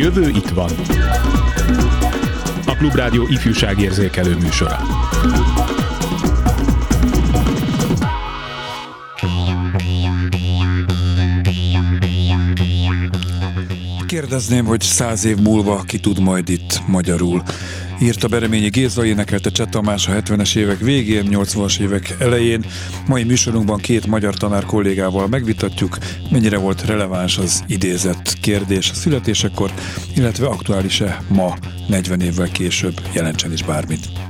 [0.00, 0.70] jövő itt van.
[2.66, 4.78] A Klubrádió ifjúságérzékelő műsora.
[14.06, 17.42] Kérdezném, hogy száz év múlva ki tud majd itt magyarul.
[18.02, 22.64] Írta Bereményi Géza, énekelte Cseh Tamás a 70-es évek végén, 80-as évek elején.
[23.06, 25.98] Mai műsorunkban két magyar tanár kollégával megvitatjuk,
[26.30, 29.72] mennyire volt releváns az idézett kérdés a születésekor,
[30.16, 31.56] illetve aktuális-e ma,
[31.88, 34.29] 40 évvel később, jelentsen is bármit.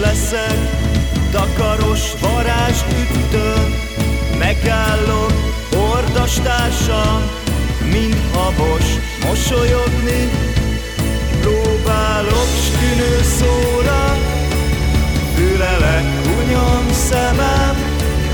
[0.00, 0.58] Leszek,
[1.30, 3.74] takaros varázs üttön,
[4.38, 5.32] megállok,
[5.76, 7.22] ordastársam,
[7.92, 8.84] mint habos,
[9.26, 10.30] mosolyogni,
[11.40, 14.16] próbálok stűnő szóra,
[15.34, 17.76] fülelek, hunyom szemem,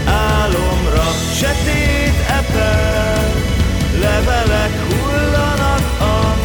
[0.07, 3.33] álomra, sötét eper,
[4.01, 6.37] levelek hullanak a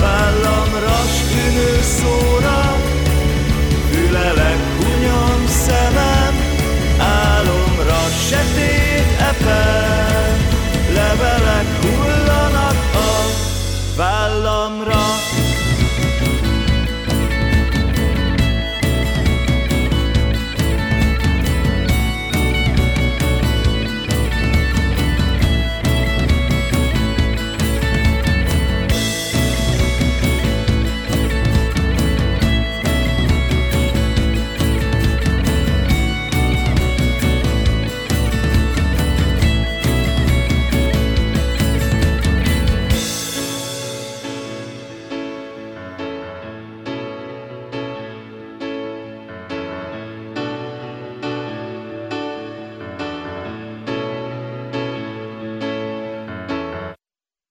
[0.00, 2.73] vállamra, stűnő szóra,
[4.14, 6.34] Fülelek, hunyom szemem,
[6.98, 10.36] álomra sötét eper,
[10.94, 13.24] levelek hullanak a
[13.96, 14.23] vállamra.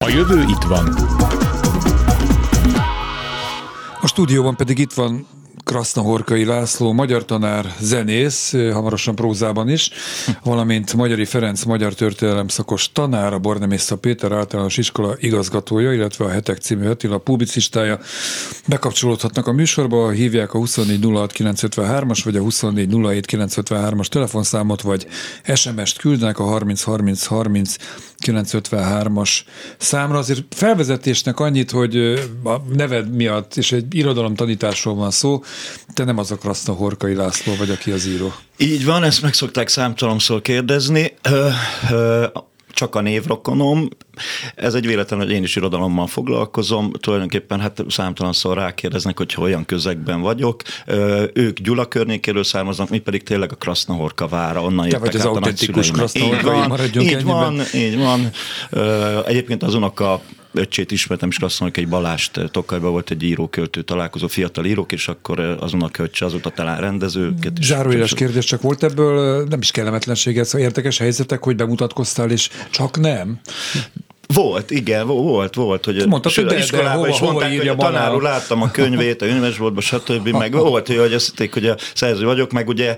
[0.03, 0.88] A jövő itt van.
[4.02, 5.28] A stúdióban pedig itt van
[5.64, 9.90] Kraszna Horkai László, magyar tanár, zenész, hamarosan prózában is,
[10.44, 16.30] valamint Magyari Ferenc magyar történelem szakos tanár, a Bornemésza Péter általános iskola igazgatója, illetve a
[16.30, 18.00] Hetek című Attila publicistája.
[18.68, 25.08] Bekapcsolódhatnak a műsorba, hívják a 2406953-as vagy a 2407953-as telefonszámot, vagy
[25.53, 27.75] SMS-t küldnek a 303030
[28.25, 29.39] 953-as
[29.78, 30.17] számra.
[30.17, 31.97] Azért felvezetésnek annyit, hogy
[32.44, 35.44] a neved miatt, és egy irodalomtanításról van szó,
[35.94, 38.34] te nem az a Kraszna Horkai László vagy, aki az író.
[38.57, 41.13] Így van, ezt meg szokták számtalanszor kérdezni.
[41.22, 41.50] Ö,
[41.91, 42.25] ö,
[42.73, 43.89] csak a névrokonom.
[44.56, 46.91] Ez egy véletlen, hogy én is irodalommal foglalkozom.
[46.91, 50.61] Tulajdonképpen hát számtalanszor rákérdeznek, hogy olyan közegben vagyok.
[50.85, 54.61] Ö, ők Gyula környékéről származnak, mi pedig tényleg a Krasznahorka vára.
[54.61, 57.35] Onnan Te vagy az autentikus Krasznahorkai, maradjunk így ennyiben.
[57.35, 58.29] van, így van.
[58.69, 60.22] Ö, egyébként az unoka
[60.53, 65.08] öccsét ismertem, és azt mondjuk egy Balást Tokajban volt egy íróköltő találkozó, fiatal írók, és
[65.08, 67.66] akkor az unokaöccse azóta talán rendezőket is.
[67.66, 73.00] Zárójeles kérdés, csak volt ebből nem is kellemetlenséget, szóval érdekes helyzetek, hogy bemutatkoztál, és csak
[73.00, 73.40] nem.
[74.34, 77.68] Volt, igen, volt, volt, hogy Mondtad, sőt, de- de iskolában hova- is hova mondták, hogy
[77.68, 80.28] a tanár úr, láttam a könyvét, a könyvesboltban, stb.
[80.28, 82.96] meg volt, hogy azt hitték, hogy a szerző vagyok, meg ugye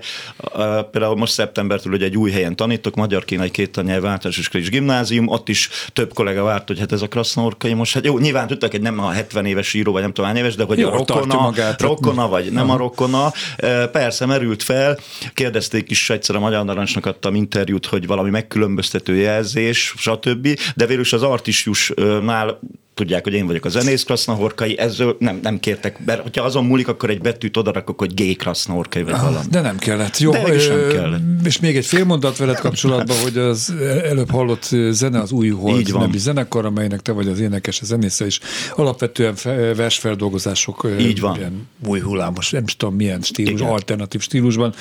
[0.90, 5.28] például most szeptembertől ugye egy új helyen tanítok, magyar kínai két tannyelv általános és gimnázium,
[5.28, 8.70] ott is több kollega várt, hogy hát ez a krasznorkai most, hát jó, nyilván tudtak,
[8.70, 10.90] hogy nem a 70 éves író, vagy nem tudom hány éves, de hogy Jó, a
[10.90, 11.80] rokona, magát.
[11.82, 13.32] rokona, vagy nem a rokona.
[13.56, 14.98] E, Persze merült fel,
[15.34, 20.48] kérdezték is egyszer a Magyar Narancsnak adtam interjút, hogy valami megkülönböztető jelzés, stb.
[20.74, 22.60] De végül is az artisjusnál
[22.96, 26.88] tudják, hogy én vagyok a zenész Krasznahorkai, ezzel nem, nem kértek, mert hogyha azon múlik,
[26.88, 29.46] akkor egy betűt odarakok, hogy G Krasznahorkai vagy valami.
[29.50, 30.18] De nem kellett.
[30.18, 31.20] Jó, De nem ö, kellett.
[31.44, 33.74] És még egy fél mondat veled kapcsolatban, hogy az
[34.04, 38.26] előbb hallott zene az új Hold nevű zenekar, amelynek te vagy az énekes, a zenésze
[38.26, 38.40] is.
[38.74, 40.88] Alapvetően fe- versfeldolgozások.
[40.98, 41.36] Így van.
[41.36, 43.72] Ilyen új hullámos, nem tudom milyen stílus, Igen.
[43.72, 44.74] alternatív stílusban.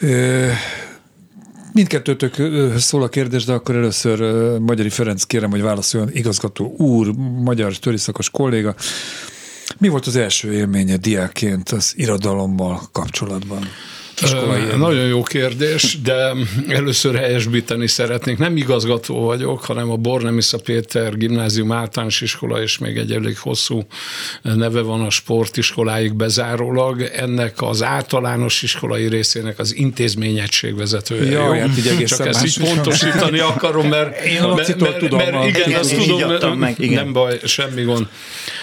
[0.00, 0.48] Ö,
[1.72, 4.20] Mindkettőtök ö, szól a kérdés, de akkor először
[4.58, 7.12] Magyari Ferenc kérem, hogy válaszoljon igazgató úr,
[7.42, 8.74] magyar töriszakos kolléga.
[9.78, 13.62] Mi volt az első élménye diákként az irodalommal kapcsolatban?
[14.22, 14.76] Iskolai Ö.
[14.76, 16.32] Nagyon jó kérdés, de
[16.68, 18.38] először helyesbíteni szeretnék.
[18.38, 23.86] Nem igazgató vagyok, hanem a Bornemisza Péter gimnázium általános iskola, és még egy elég hosszú
[24.42, 27.02] neve van a sportiskoláig bezárólag.
[27.02, 31.30] Ennek az általános iskolai részének az intézményegység vezetője.
[31.30, 31.66] Jaj, jó?
[31.66, 32.74] hát így egészen Csak ezt így van.
[32.74, 37.04] pontosítani akarom, mert, Én a Lacitól mert, tudom, mert, igen, így tudom, meg, igen.
[37.04, 38.06] nem baj, semmi gond.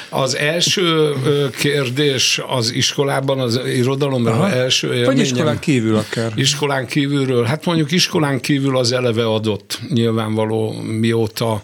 [0.09, 1.13] Az első
[1.57, 5.23] kérdés az iskolában, az irodalomban az első Vagy élményem.
[5.23, 6.31] iskolán kívül akár.
[6.35, 11.63] Iskolán kívülről, hát mondjuk iskolán kívül az eleve adott nyilvánvaló mióta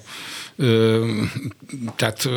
[1.96, 2.30] tehát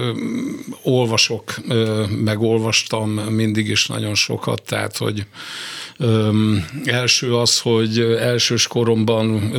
[0.83, 5.27] olvasok, ö, meg olvastam mindig is nagyon sokat, tehát hogy
[6.85, 9.53] első az, hogy elsős koromban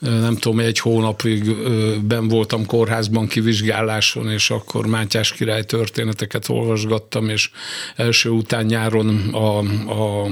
[0.00, 1.56] nem tudom, egy hónapig
[2.00, 7.50] ben voltam kórházban kivizsgáláson, és akkor Mátyás király történeteket olvasgattam, és
[7.96, 9.58] első után nyáron a,
[9.92, 10.28] a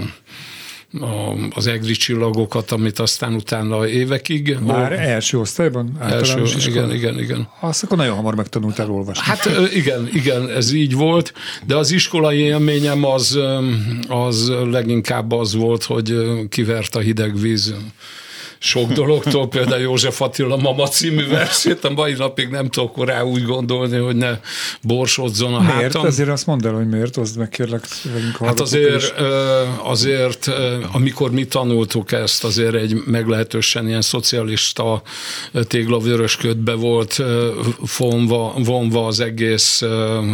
[1.00, 4.56] a, az egri csillagokat, amit aztán utána évekig.
[4.66, 5.96] Már első osztályban?
[6.00, 7.48] első, igen, igen, igen.
[7.60, 9.22] Azt akkor nagyon hamar megtanultál olvasni.
[9.24, 11.32] Hát igen, igen, ez így volt,
[11.66, 13.38] de az iskolai élményem az,
[14.08, 16.16] az leginkább az volt, hogy
[16.48, 17.74] kivert a hideg víz
[18.62, 23.44] sok dologtól, például József Attila Mama című versét, a mai napig nem tudok rá úgy
[23.44, 24.38] gondolni, hogy ne
[24.82, 25.74] borsodzon a miért?
[25.74, 26.04] hátam.
[26.04, 28.60] Azért azt mondd el, hogy miért, oszd meg kérlek velünk Hát is.
[28.60, 29.14] azért,
[29.82, 30.50] azért,
[30.92, 35.02] amikor mi tanultuk ezt, azért egy meglehetősen ilyen szocialista
[35.62, 37.22] téglavörösködbe volt
[37.98, 39.82] vonva, vonva az egész,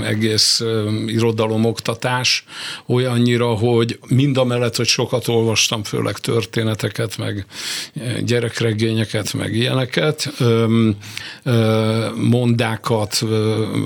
[0.04, 2.44] egész ö, irodalomoktatás,
[2.86, 7.46] olyannyira, hogy mind a mellett, hogy sokat olvastam, főleg történeteket, meg
[8.24, 10.32] gyerekregényeket, meg ilyeneket,
[12.14, 13.22] mondákat,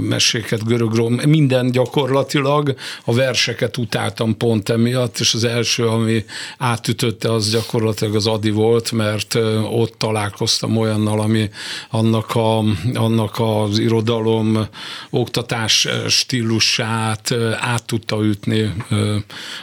[0.00, 2.74] meséket, görögról, minden gyakorlatilag,
[3.04, 6.24] a verseket utáltam pont emiatt, és az első, ami
[6.58, 9.34] átütötte, az gyakorlatilag az Adi volt, mert
[9.70, 11.50] ott találkoztam olyannal, ami
[11.90, 12.58] annak, a,
[12.94, 14.66] annak az irodalom
[15.10, 18.72] oktatás stílusát át tudta ütni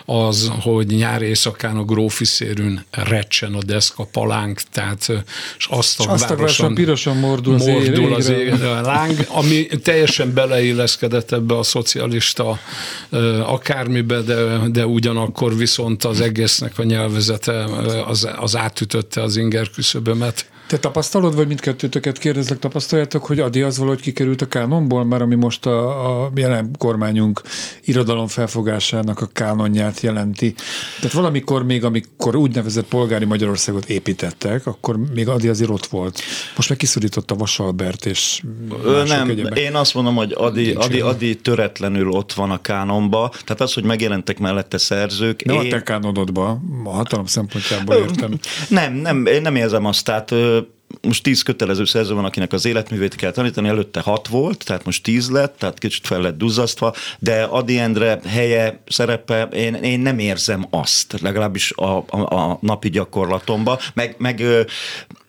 [0.06, 5.18] az, hogy nyár éjszakán a grófi szérűn recsen a deszka palánk, tehát ö,
[5.58, 11.32] és azt És asztagvárosan pirosan mordul az mordul az ég, a láng, ami teljesen beleilleszkedett
[11.32, 12.60] ebbe a szocialista
[13.44, 17.64] akármibe, de, de ugyanakkor viszont az egésznek a nyelvezete
[18.06, 20.46] az, az átütötte az inger küszöbömet.
[20.68, 25.36] Te tapasztalod, vagy mindkettőtöket kérdezlek, tapasztaljátok, hogy Adi az valahogy kikerült a kánonból, már ami
[25.36, 27.42] most a, a jelen kormányunk
[27.84, 30.56] irodalom felfogásának a kánonját jelenti.
[31.00, 36.20] Tehát valamikor még, amikor úgynevezett polgári Magyarországot építettek, akkor még Adi azért ott volt.
[36.56, 38.44] Most meg kiszorította Vasalbert és
[39.06, 39.58] nem, egyebek.
[39.58, 41.00] én azt mondom, hogy Adi, Adi.
[41.00, 43.30] Adi töretlenül ott van a kánonba.
[43.30, 45.46] Tehát az, hogy megjelentek mellette szerzők.
[45.46, 45.70] Nem a én...
[45.70, 48.40] te kánonodba, a hatalom szempontjából értem.
[48.70, 50.06] Nem, nem, én nem érzem azt.
[50.06, 50.34] Tehát
[51.02, 55.04] most tíz kötelező szerző van, akinek az életművét kell tanítani, előtte hat volt, tehát most
[55.04, 60.20] tíz lett, tehát kicsit fel lett duzzasztva, de Adi Endre helye, szerepe, én, én nem
[60.20, 64.44] érzem azt, legalábbis a, a, a napi gyakorlatomban, meg, meg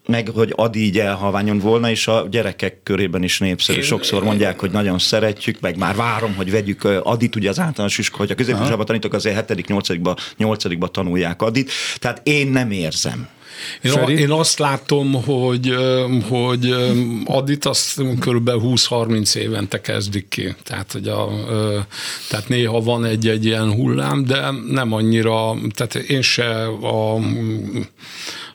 [0.06, 3.80] meg hogy Adi így elhaványon volna, és a gyerekek körében is népszerű.
[3.80, 8.22] Sokszor mondják, hogy nagyon szeretjük, meg már várom, hogy vegyük Adit, ugye az általános iskola,
[8.22, 9.88] hogy a középiskolában tanítok, azért 7 8
[10.36, 13.28] 8 tanulják Adit, tehát én nem érzem.
[13.82, 15.74] Én, a, én azt látom, hogy,
[16.28, 16.92] hogy ö,
[17.24, 20.54] Adit azt körülbelül 20-30 évente kezdik ki.
[20.64, 21.28] Tehát, hogy a,
[22.28, 27.18] tehát néha van egy-egy ilyen hullám, de nem annyira, tehát én se a,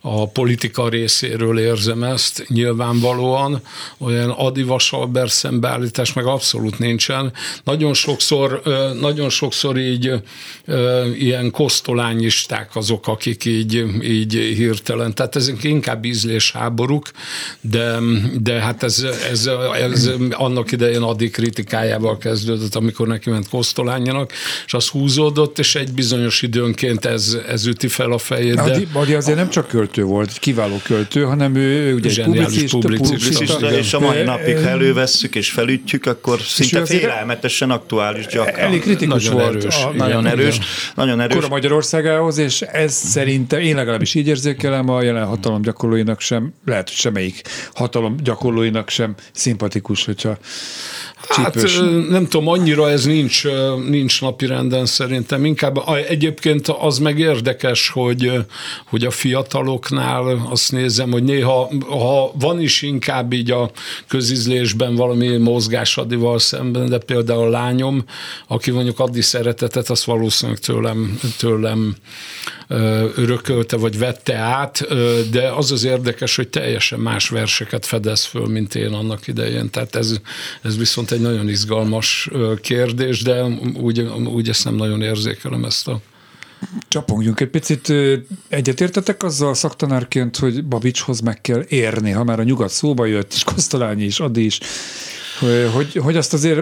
[0.05, 3.61] a politika részéről érzem ezt nyilvánvalóan,
[3.97, 7.33] olyan Adi Vasalber szembeállítás meg abszolút nincsen.
[7.63, 8.61] Nagyon sokszor,
[8.99, 10.11] nagyon sokszor így
[11.17, 17.11] ilyen kosztolányisták azok, akik így, így hirtelen, tehát ezek inkább ízlésháborúk,
[17.61, 17.97] de,
[18.41, 19.49] de hát ez, ez,
[19.91, 24.31] ez annak idején Adi kritikájával kezdődött, amikor neki ment kosztolányának,
[24.65, 28.55] és az húzódott, és egy bizonyos időnként ez, ez üti fel a fejét.
[28.55, 28.63] De...
[28.63, 32.15] De, Adi, Adi azért nem csak költő volt, kiváló költő, hanem ő, ő ugye egy
[32.15, 33.53] Zseniális publicista, publicista.
[33.53, 38.55] Publicista, és a mai napig, ha elővesszük és felütjük, akkor szinte félelmetesen aktuális gyakran.
[38.55, 39.55] Elég kritikus Nagyon volt.
[39.55, 40.07] erős, a, igen.
[40.07, 40.59] Nagyon erős,
[40.95, 41.35] nagyon erős.
[41.35, 46.87] Kora Magyarországához, és ez szerintem, én legalábbis így érzékelem, a jelen hatalom gyakorlóinak sem, lehet,
[46.87, 47.41] hogy semmelyik
[47.73, 50.37] hatalom gyakorlóinak sem szimpatikus, hogyha
[51.29, 51.77] Hát csípős.
[51.77, 53.43] ö, nem tudom, annyira ez nincs,
[53.89, 55.45] nincs napirenden szerintem.
[55.45, 58.31] Inkább egyébként az meg érdekes, hogy,
[58.89, 63.71] hogy a fiataloknál azt nézem, hogy néha, ha van is inkább így a
[64.07, 68.03] közizlésben valami mozgás Adival szemben, de például a lányom,
[68.47, 71.95] aki mondjuk addi szeretetet, azt valószínűleg tőlem, tőlem
[73.15, 78.47] örökölte, vagy vette át, ö, de az az érdekes, hogy teljesen más verseket fedez föl,
[78.47, 79.69] mint én annak idején.
[79.69, 80.17] Tehát ez,
[80.61, 82.29] ez viszont egy nagyon izgalmas
[82.61, 83.43] kérdés, de
[83.81, 86.01] úgy, úgy ezt nem nagyon érzékelem ezt a
[86.87, 87.93] Csapongjunk egy picit.
[88.47, 93.43] Egyetértetek azzal szaktanárként, hogy Babicshoz meg kell érni, ha már a nyugat szóba jött, és
[93.43, 94.59] Kosztolányi is, Adi is,
[95.73, 96.61] hogy- hogy, azt azért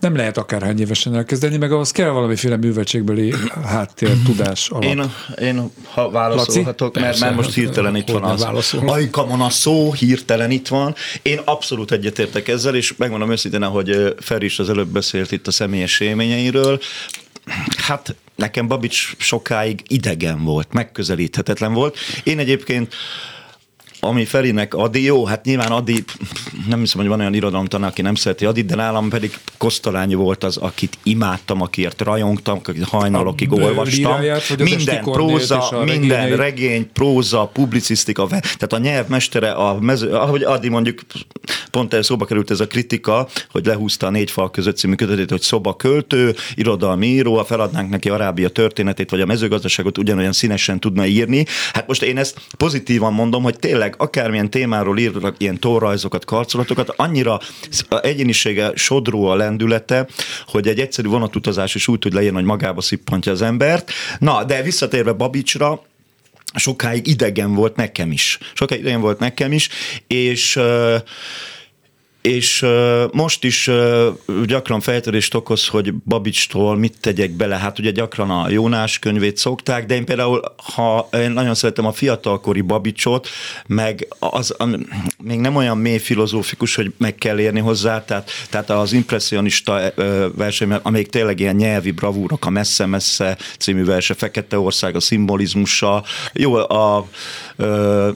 [0.00, 4.84] nem lehet akárhány évesen elkezdeni, meg ahhoz kell valamiféle műveltségbeli háttér, tudás alap.
[4.84, 5.02] Én,
[5.40, 7.06] én ha válaszolhatok, Laci?
[7.06, 8.42] mert, mert most hirtelen itt van az.
[8.42, 8.90] válaszolok.
[8.90, 10.94] Ajkamon a szó, hirtelen itt van.
[11.22, 15.46] Én abszolút egyetértek ezzel, és megmondom őszintén, hogy ö, Feri is az előbb beszélt itt
[15.46, 16.80] a személyes élményeiről.
[17.76, 21.96] Hát nekem Babics sokáig idegen volt, megközelíthetetlen volt.
[22.22, 22.94] Én egyébként
[24.00, 26.04] ami Ferinek Adi, jó, hát nyilván Adi,
[26.68, 30.44] nem hiszem, hogy van olyan irodalomtanár, aki nem szereti Adit, de nálam pedig Kosztolányi volt
[30.44, 34.12] az, akit imádtam, akiért rajongtam, akit hajnalokig A, olvastam.
[34.12, 36.36] az Minden próza, a minden regényeit?
[36.36, 41.00] regény, próza, publicisztika, tehát a nyelvmestere, a mező, ahogy Adi mondjuk,
[41.70, 45.30] pont el szóba került ez a kritika, hogy lehúzta a négy fal között című kötetét,
[45.30, 50.80] hogy szoba költő, irodalmi író, ha feladnánk neki Arábia történetét, vagy a mezőgazdaságot ugyanolyan színesen
[50.80, 51.44] tudna írni.
[51.72, 57.40] Hát most én ezt pozitívan mondom, hogy tényleg akármilyen témáról írnak ilyen tórajzokat, karcolatokat, annyira
[58.02, 60.06] egyénisége sodró a lendülete,
[60.46, 63.90] hogy egy egyszerű vonatutazás is úgy tud leírni, hogy magába szippantja az embert.
[64.18, 65.82] Na, de visszatérve Babicsra,
[66.54, 68.38] sokáig idegen volt nekem is.
[68.54, 69.68] Sokáig idegen volt nekem is,
[70.06, 70.96] és ö,
[72.28, 72.66] és
[73.12, 73.70] most is
[74.44, 77.56] gyakran feltörést okoz, hogy Babicstól mit tegyek bele.
[77.56, 80.40] Hát ugye gyakran a Jónás könyvét szokták, de én például,
[80.74, 83.28] ha én nagyon szeretem a fiatalkori Babicsot,
[83.66, 84.68] meg az a,
[85.22, 89.92] még nem olyan mély filozófikus, hogy meg kell érni hozzá, tehát, tehát az impressionista
[90.34, 96.54] verseny, amelyik tényleg ilyen nyelvi bravúrok, a Messze-Messze című verse, Fekete Ország, a szimbolizmusa, jó,
[96.54, 97.06] a
[97.56, 98.10] ö,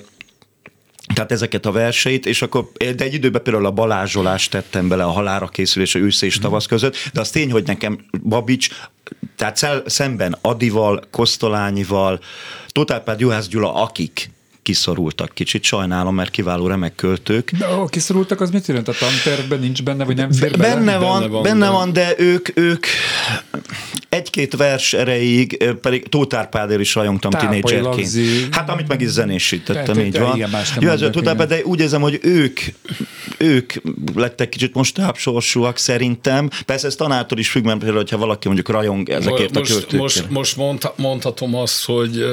[1.14, 5.11] tehát ezeket a verseit, és akkor, de egy időben például a balázsolást tettem bele a
[5.11, 8.69] halára készülés, a ősz és tavasz között, de az tény, hogy nekem Babics,
[9.37, 12.21] tehát szemben Adival, Kosztolányival,
[12.69, 14.31] Totálpád Juhász Gyula, akik
[14.62, 17.50] kiszorultak kicsit, sajnálom, mert kiváló remek költők.
[17.59, 18.88] De ahol kiszorultak, az mit jelent?
[18.88, 20.75] A tantervben nincs benne, vagy nem fér bele?
[20.75, 22.87] Benne van, Benne van, benne de- van, de ők, ők
[24.09, 28.54] egy-két vers erejéig, pedig Tóth Árpádért is rajongtam tinédzserként.
[28.54, 30.37] Hát amit meg is zenésítettem, így van.
[30.37, 30.50] igen,
[30.81, 32.61] Jó, Tóth de úgy érzem, hogy ők,
[33.37, 33.73] ők
[34.14, 36.50] lettek kicsit most sorsúak szerintem.
[36.66, 40.02] Persze ez tanártól is függ, mert például, hogyha valaki mondjuk rajong ezekért a most, költőkért.
[40.02, 42.25] most, most mondha, mondhatom azt, hogy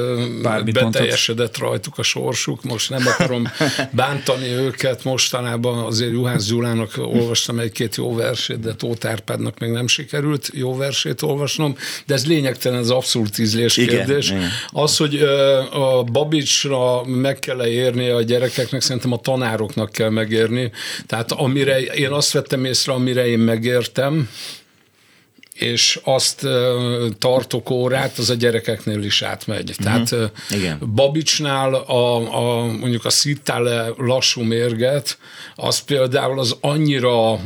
[0.42, 3.48] Bármit beteljesedett rajtuk a sorsuk, most nem akarom
[3.92, 9.88] bántani őket, mostanában azért Juhász Gyulának olvastam egy-két jó versét, de Tóth Árpádnak még nem
[9.88, 14.30] sikerült jó versét olvasnom, de ez lényegtelen, ez abszolút ízlés Igen, kérdés.
[14.30, 14.50] igen.
[14.70, 15.16] Az, hogy
[15.72, 20.72] a Babicsra meg kell érni a gyerekeknek, szerintem a tanároknak kell megérni.
[21.08, 24.30] Tehát amire én azt vettem észre, amire én megértem,
[25.60, 26.48] és azt
[27.20, 29.76] tartok órát, az a gyerekeknél is átmegy.
[29.78, 30.80] Tehát ö, Igen.
[30.94, 35.18] Babicsnál a, a, mondjuk a szittale lassú mérget,
[35.56, 37.40] az például az annyira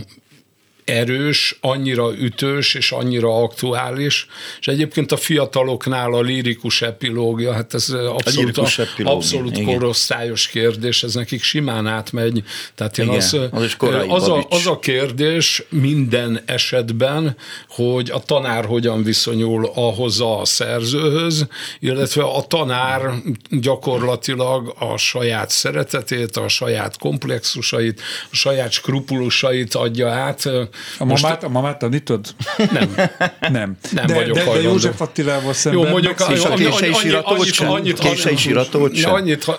[0.86, 4.28] erős, annyira ütős és annyira aktuális,
[4.60, 9.74] és egyébként a fiataloknál a lírikus epilógia, hát ez abszolút, lírikus epilógia, abszolút igen.
[9.74, 12.44] korosztályos kérdés, ez nekik simán átmegy.
[12.76, 13.76] Tehát én Igen, az, az is
[14.08, 17.36] az, a, az a kérdés minden esetben,
[17.68, 21.48] hogy a tanár hogyan viszonyul ahhoz a szerzőhöz,
[21.80, 23.12] illetve a tanár
[23.50, 30.50] gyakorlatilag a saját szeretetét, a saját komplexusait, a saját skrupulusait adja át
[30.98, 32.26] A mamát, a mamát tanítod?
[32.58, 32.96] Nem.
[33.40, 33.78] Nem.
[33.92, 34.62] Nem de, vagyok de, de.
[34.62, 37.70] József Attilával szemben Jó, mondjuk a, És a kései síratót annyit- sem?
[37.70, 39.14] annyit- Kései síratót sem?
[39.14, 39.58] Annyit, ha-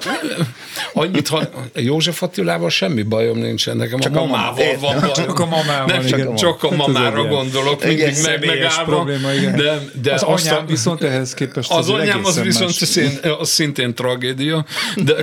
[0.93, 5.13] annyit, ha- József Attilával semmi bajom nincsen, nekem Csak a a mamával mam- van bajom.
[5.15, 6.35] Csak a mamával, Nem, csak, igen.
[6.37, 8.83] csak a Hát mamára gondolok, mindig meg, megállva.
[8.85, 9.57] probléma, igen.
[9.57, 13.19] De, de Az azt anyám a- viszont ehhez képest az azért anyám az viszont szín,
[13.39, 14.65] az szintén tragédia,
[14.97, 15.15] de,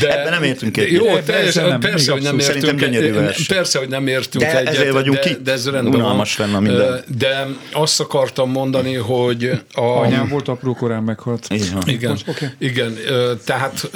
[0.00, 0.90] de Ebben nem értünk egyet.
[0.90, 3.46] Jó, persze, hogy nem értünk Szerintem gyönyörű egy, vers.
[3.46, 5.42] persze, hogy nem értünk egyet, ezért vagyunk de, itt.
[5.42, 6.50] de ez rendben Unalmas van.
[6.50, 7.04] lenne minden.
[7.18, 11.46] De azt akartam mondani, hogy a, Anyám volt apró korán meghalt.
[11.84, 12.50] Igen, Most, oké.
[12.58, 12.96] igen
[13.44, 13.90] tehát,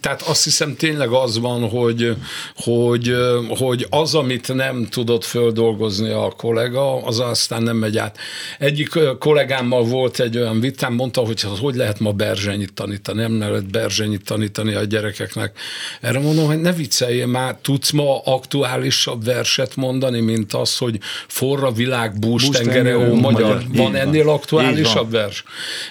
[0.00, 2.16] tehát azt hiszem tényleg az van, hogy,
[2.56, 3.14] hogy,
[3.48, 8.18] hogy az, amit nem tudott földolgozni a kollega, az aztán nem megy át.
[8.58, 13.38] Egyik kollégámmal volt egy olyan vitám, mondta, hogy az hogy lehet ma Berzsenyit tanítani, nem
[13.38, 15.58] lehet Berzsenyit tanítani a gyerekeknek.
[16.00, 19.24] Erre mondom, hogy ne vicceljél már, tudsz ma aktuálisabb
[19.56, 20.98] verset mondani, mint az, hogy
[21.28, 23.20] forra világ, bús, tengere, ó, magyar.
[23.22, 23.60] magyar.
[23.60, 23.94] Így Van van.
[23.94, 25.44] ennél aktuálisabb Így vers?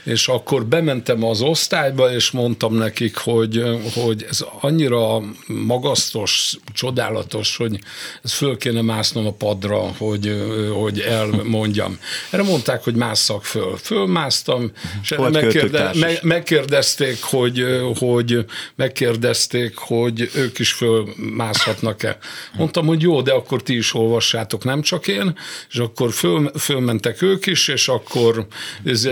[0.03, 7.79] És akkor bementem az osztályba, és mondtam nekik, hogy, hogy ez annyira magasztos, csodálatos, hogy
[8.23, 10.35] ez föl kéne másznom a padra, hogy,
[10.73, 11.99] hogy elmondjam.
[12.29, 13.77] Erre mondták, hogy másszak föl.
[13.77, 17.65] Fölmásztam, és megkérde, meg, megkérdezték, hogy,
[17.99, 18.45] hogy
[18.75, 22.17] megkérdezték, hogy ők is fölmászhatnak-e.
[22.57, 25.37] Mondtam, hogy jó, de akkor ti is olvassátok, nem csak én,
[25.69, 28.47] és akkor föl, fölmentek ők is, és akkor
[28.85, 29.05] ez,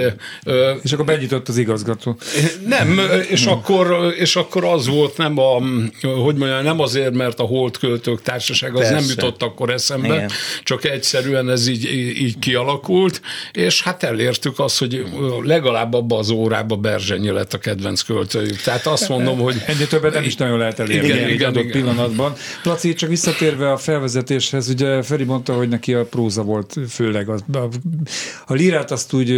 [0.44, 2.18] ö, És akkor benyitott az igazgató.
[2.68, 5.62] nem, és akkor, és akkor az volt nem a,
[6.02, 8.94] hogy mondjam, nem azért, mert a Holt Költők Társaság az Persze.
[8.94, 10.30] nem jutott akkor eszembe, Igen.
[10.64, 11.86] csak egyszerűen ez így,
[12.22, 13.22] így kialakult,
[13.52, 15.06] és hát elértük azt, hogy
[15.44, 18.62] legalább abba az órába Berzsenyi lett a kedvenc költőjük.
[18.62, 21.64] Tehát azt mondom, hogy Ennél többet nem is nagyon lehet elérni Igen, egy igen, adott
[21.64, 21.82] igen.
[21.82, 22.34] pillanatban.
[22.64, 23.78] Laci, csak visszatérve a
[24.40, 27.30] felvezetéshez, ugye Feri mondta, hogy neki a próza volt főleg.
[27.30, 27.70] A, a,
[28.48, 29.32] a lírát azt úgy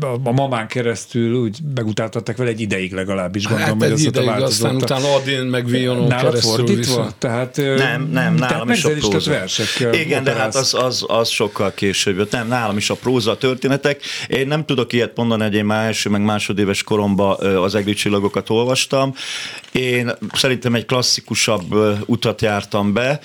[0.00, 4.06] a, a mamán keresztül úgy megutáltatták vele egy ideig legalábbis, gondolom, hát hogy egy az
[4.06, 6.76] ott a ideig, aztán utána Adin meg Nálad keresztül fordítva?
[6.76, 7.14] viszont.
[7.14, 9.30] Tehát, Nem, nem, nálam is a próza.
[9.30, 12.32] versekkel Igen, de hát az, az, az sokkal később jött.
[12.32, 14.02] Nem, nálam is a próza történetek.
[14.28, 18.50] Én nem tudok ilyet mondani, hogy én már első, meg másodéves koromban az egri csillagokat
[18.50, 19.14] olvastam.
[19.72, 21.74] Én szerintem egy klasszikusabb
[22.06, 23.20] utat jártam be.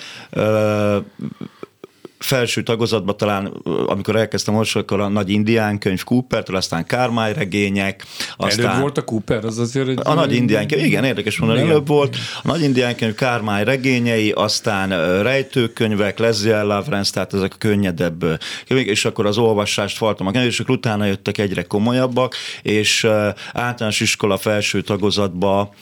[2.18, 3.46] Felső tagozatban talán,
[3.86, 8.04] amikor elkezdtem olvasni, akkor a nagy indián könyv Coopertől, aztán Kármály regények,
[8.36, 8.66] aztán...
[8.66, 9.98] Előbb volt a Cooper, az azért egy...
[10.02, 11.70] A nagy indián könyv, igen, érdekes mondani, Igen.
[11.72, 12.16] előbb volt.
[12.42, 18.24] A nagy indián könyv Kármány regényei, aztán rejtőkönyvek, Leslie Lawrence, tehát ezek a könnyedebb
[18.66, 23.04] és akkor az olvasást faltam a és akkor utána jöttek egyre komolyabbak, és
[23.52, 25.74] általános iskola felső tagozatba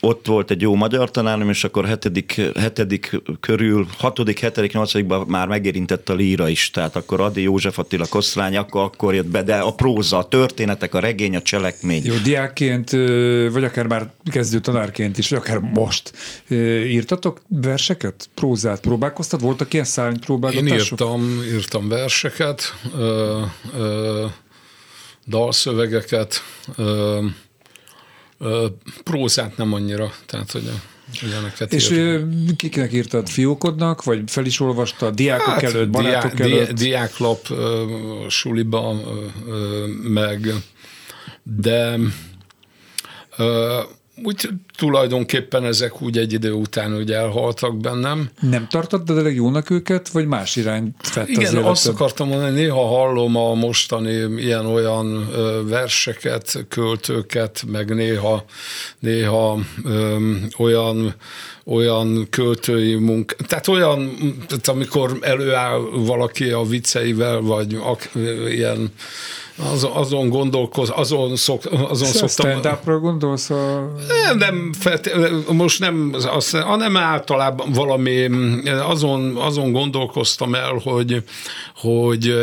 [0.00, 5.48] ott volt egy jó magyar tanárom, és akkor hetedik, hetedik körül, hatodik, hetedik, nyolcadikban már
[5.48, 9.56] megérintett a líra is, tehát akkor Adi József Attila Kosztrány, akkor, akkor jött be, de
[9.56, 12.04] a próza, a történetek, a regény, a cselekmény.
[12.04, 12.90] Jó, diákként,
[13.52, 16.12] vagy akár már kezdő tanárként is, vagy akár most
[16.86, 19.40] írtatok verseket, prózát próbálkoztad?
[19.40, 20.90] Voltak ilyen Én szárnypróbálgatások?
[20.90, 23.40] írtam, írtam verseket, ö,
[23.76, 24.26] ö,
[25.26, 26.42] dalszövegeket,
[26.76, 27.24] ö,
[29.04, 30.82] prózát nem annyira, tehát hogy a,
[31.26, 32.20] ilyeneket És ö,
[32.56, 33.28] kiknek írtad?
[33.28, 34.04] Fiókodnak?
[34.04, 35.14] Vagy fel is olvastad?
[35.14, 36.70] Diákok hát, előtt, barátok diá, előtt?
[36.70, 37.46] Diá, diáklap
[38.28, 38.94] suliba,
[40.02, 40.54] meg
[41.42, 41.98] de
[44.24, 48.30] úgy tulajdonképpen ezek úgy egy idő után úgy elhaltak bennem.
[48.40, 51.70] Nem tartod de jónak őket, vagy más irány vett az Igen, életed?
[51.70, 55.28] azt akartam mondani, néha hallom a mostani ilyen-olyan
[55.68, 58.44] verseket, költőket, meg néha,
[58.98, 61.14] néha öm, olyan
[61.64, 64.16] olyan költői munka, tehát olyan,
[64.48, 68.08] tehát amikor előáll valaki a vicceivel, vagy ak,
[68.48, 68.92] ilyen
[69.72, 72.58] az, azon gondolkoz, azon, szok, azon Szóval szoktam...
[72.58, 73.50] Stand-upra gondolsz?
[73.50, 73.92] A...
[74.08, 74.72] Nem, nem
[75.52, 78.28] most nem, azt, hanem általában valami,
[78.68, 81.24] azon, azon gondolkoztam el, hogy,
[81.74, 82.34] hogy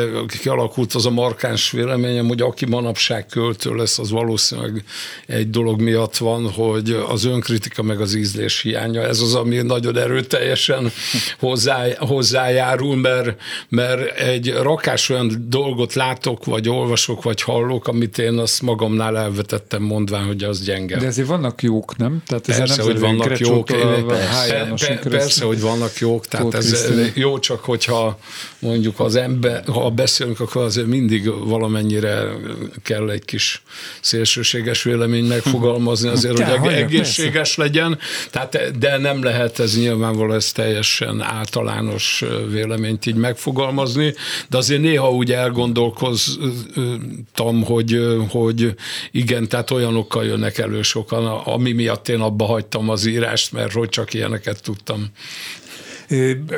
[0.41, 4.83] kialakult az a markáns véleményem, hogy aki manapság költő lesz, az valószínűleg
[5.25, 9.97] egy dolog miatt van, hogy az önkritika meg az ízlés hiánya, ez az, ami nagyon
[9.97, 10.91] erőteljesen
[11.39, 18.37] hozzá, hozzájárul, mert, mert egy rakás olyan dolgot látok, vagy olvasok, vagy hallok, amit én
[18.37, 20.97] azt magamnál elvetettem mondván, hogy az gyenge.
[20.97, 22.21] De ezért vannak jók, nem?
[22.25, 23.65] Tehát Persze, nem hogy vannak jók.
[23.65, 26.25] Persze, Persze, persze, hogy vannak jók.
[26.25, 28.19] Tehát Tóth ez jó, csak hogyha
[28.59, 32.23] mondjuk az ember, ha beszélünk, akkor azért mindig valamennyire
[32.83, 33.61] kell egy kis
[34.01, 37.99] szélsőséges vélemény megfogalmazni azért, hogy hallja, egészséges legyen.
[38.31, 44.13] Tehát, de nem lehet ez nyilvánvaló, ez teljesen általános véleményt így megfogalmazni,
[44.49, 45.31] de azért néha úgy
[46.87, 48.75] elgondolkoztam, hogy, hogy
[49.11, 53.89] igen, tehát olyanokkal jönnek elő sokan, ami miatt én abba hagytam az írást, mert hogy
[53.89, 55.05] csak ilyeneket tudtam.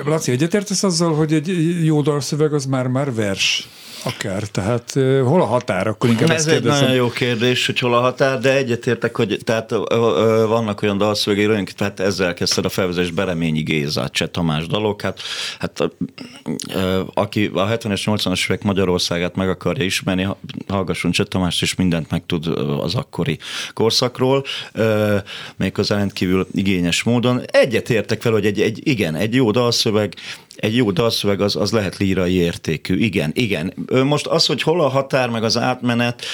[0.05, 3.69] Laci, egyetértesz azzal, hogy egy jó dalszöveg az már-már vers?
[4.03, 4.91] Akár, tehát
[5.23, 5.87] hol a határ?
[5.87, 9.69] Akkor inkább Ez egy nagyon jó kérdés, hogy hol a határ, de egyetértek, hogy tehát
[10.47, 15.21] vannak olyan dalszövegék, tehát ezzel kezdted a felvezés Bereményi Géza, Cseh Tamás dalok, hát,
[15.59, 15.89] hát
[17.13, 20.27] aki a 70-es, 80-as évek Magyarországát meg akarja ismerni,
[20.67, 22.47] hallgasson Cseh Tamást, és mindent megtud
[22.79, 23.39] az akkori
[23.73, 24.43] korszakról,
[25.55, 27.41] méghozzá rendkívül igényes módon.
[27.45, 30.13] Egyetértek fel, hogy egy, egy igen, egy jó dalszöveg
[30.59, 32.97] egy jó dalszöveg az, az lehet lírai értékű.
[32.97, 33.73] Igen, igen.
[34.03, 36.25] Most az, hogy hol a határ, meg az átmenet,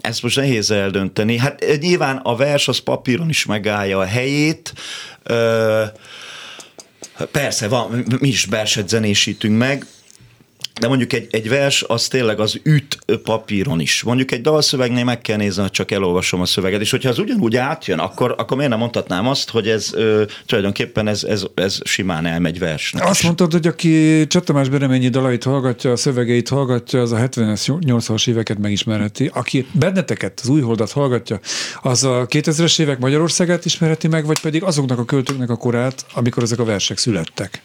[0.00, 1.38] ezt most nehéz eldönteni.
[1.38, 4.72] Hát nyilván a vers az papíron is megállja a helyét,
[7.30, 9.86] Persze, van, mi is verset zenésítünk meg,
[10.80, 14.02] de mondjuk egy, egy vers az tényleg az üt papíron is.
[14.02, 17.56] Mondjuk egy dalszövegnél meg kell nézni, hogy csak elolvasom a szöveget, és hogyha az ugyanúgy
[17.56, 22.26] átjön, akkor, akkor miért nem mondhatnám azt, hogy ez ö, tulajdonképpen ez, ez, ez simán
[22.26, 23.04] elmegy versnek.
[23.04, 28.28] Azt mondtad, hogy aki Csatamás Bereményi dalait hallgatja, a szövegeit hallgatja, az a 70-es, 80-as
[28.28, 29.30] éveket megismerheti.
[29.34, 31.40] Aki benneteket, az újholdat hallgatja,
[31.82, 36.42] az a 2000-es évek Magyarországát ismerheti meg, vagy pedig azoknak a költőknek a korát, amikor
[36.42, 37.62] ezek a versek születtek?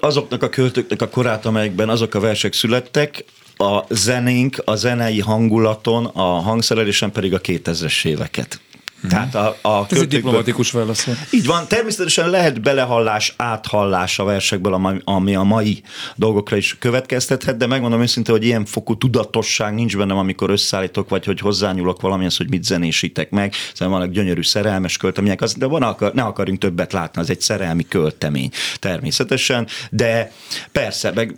[0.00, 3.24] Azoknak a költőknek a korát, amelyekben azok a versek születtek,
[3.56, 8.60] a zenénk, a zenei hangulaton, a hangszerelésen pedig a 2000-es éveket.
[9.08, 11.08] Tehát a, a Ez egy diplomatikus válasz.
[11.30, 15.82] Így van, természetesen lehet belehallás, áthallás a versekből, ami a mai
[16.16, 21.24] dolgokra is következtethet, de megmondom őszintén, hogy ilyen fokú tudatosság nincs bennem, amikor összeállítok, vagy
[21.24, 23.54] hogy hozzányúlok valamihez, hogy mit zenésítek meg.
[23.74, 27.86] Szóval vannak gyönyörű szerelmes költemények, de van, akar, ne akarjunk többet látni, az egy szerelmi
[27.88, 30.32] költemény természetesen, de
[30.72, 31.34] persze, meg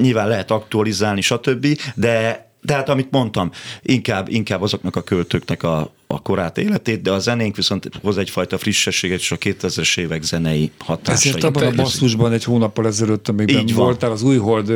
[0.00, 3.50] nyilván lehet aktualizálni, stb., de de hát amit mondtam,
[3.82, 8.58] inkább, inkább azoknak a költőknek a, a korát életét, de a zenénk viszont hoz egyfajta
[8.58, 11.30] frissességet, és a 2000-es évek zenei hatásai.
[11.30, 14.72] Ezért abban a basszusban egy hónappal ezelőtt, amikben voltál az Újhold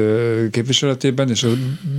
[0.50, 1.48] képviseletében, és a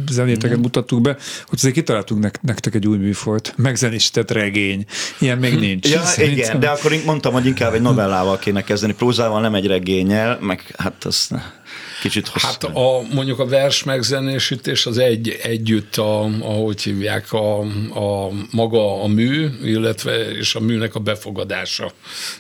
[0.10, 1.12] zenéteket mutattuk be,
[1.45, 4.86] hogy azért kitaláltunk nektek egy új műfajt, megzenésített regény.
[5.19, 5.89] Ilyen még nincs.
[5.89, 10.38] Ja, igen, de akkor mondtam, hogy inkább egy novellával kéne kezdeni, prózával, nem egy regényel,
[10.41, 11.34] meg hát azt
[12.01, 12.47] kicsit hosszú.
[12.47, 17.60] Hát a, mondjuk a vers megzenésítés az egy, együtt, a, ahogy hívják, a,
[17.99, 21.91] a maga a mű, illetve és a műnek a befogadása.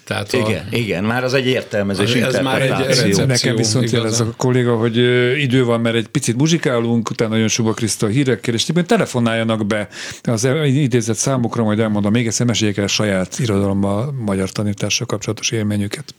[0.03, 4.19] Tehát igen, a, igen, már az egy értelmezés, ez már egy recepció, Nekem viszont ez
[4.19, 4.97] a kolléga, hogy
[5.41, 9.87] idő van, mert egy picit muzsikálunk, utána nagyon Suba Kriszta hírekkel, és telefonáljanak be
[10.23, 16.13] az idézett számokra, majd elmondom még egyszer, meséljék el saját irodalommal, magyar tanítással kapcsolatos élményüket.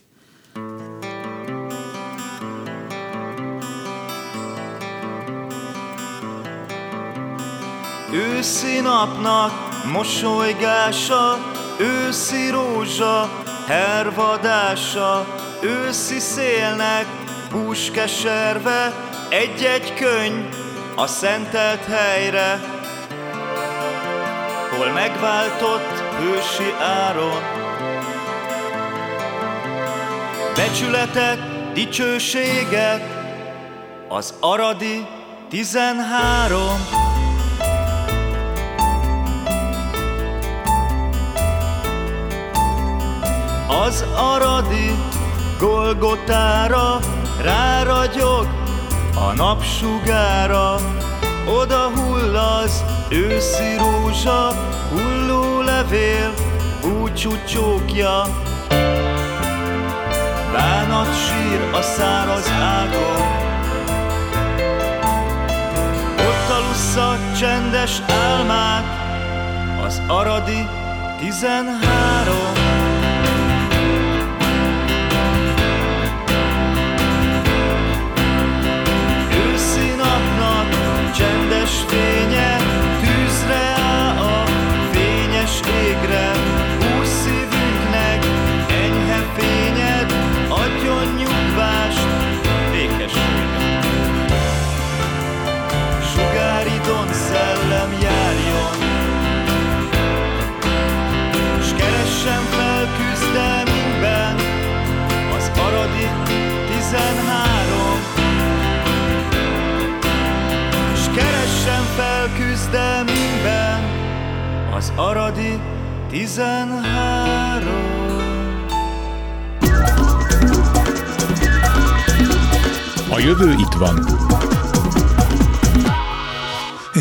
[8.13, 9.53] Őszi napnak
[9.93, 11.39] mosolygása,
[11.79, 13.31] őszi rózsa,
[13.67, 15.27] hervadása,
[15.63, 17.07] őszi szélnek
[17.51, 18.93] búskeserve,
[19.29, 20.55] egy-egy könyv
[20.97, 22.61] a szentelt helyre,
[24.77, 27.43] hol megváltott hősi áron.
[30.55, 33.03] Becsületet, dicsőséget,
[34.09, 35.07] az aradi
[35.49, 36.98] tizenhárom.
[43.69, 44.99] Az aradi
[45.59, 46.99] Golgotára
[47.43, 48.47] ráragyog
[49.15, 50.77] a napsugára,
[51.61, 54.53] oda hull az őszi rózsa,
[54.91, 56.35] hulló levél,
[56.81, 58.23] búcsú csókja.
[60.53, 63.27] Bánat sír a száraz ágon,
[66.17, 68.85] ott alussza csendes álmát,
[69.85, 70.69] az aradi
[71.21, 72.58] tizenhárom.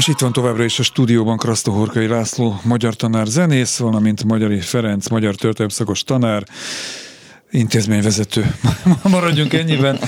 [0.07, 4.59] És itt van továbbra is a stúdióban Krasztó Horkai László, magyar tanár zenész, valamint Magyari
[4.59, 6.43] Ferenc, magyar történelmszakos tanár,
[7.51, 8.55] intézményvezető.
[9.03, 9.99] Maradjunk ennyiben.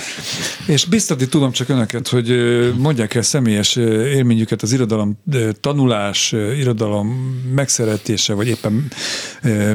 [0.68, 2.30] És biztatni tudom csak önöket, hogy
[2.78, 5.20] mondják el személyes élményüket az irodalom
[5.60, 7.08] tanulás, irodalom
[7.56, 8.92] megszeretése, vagy éppen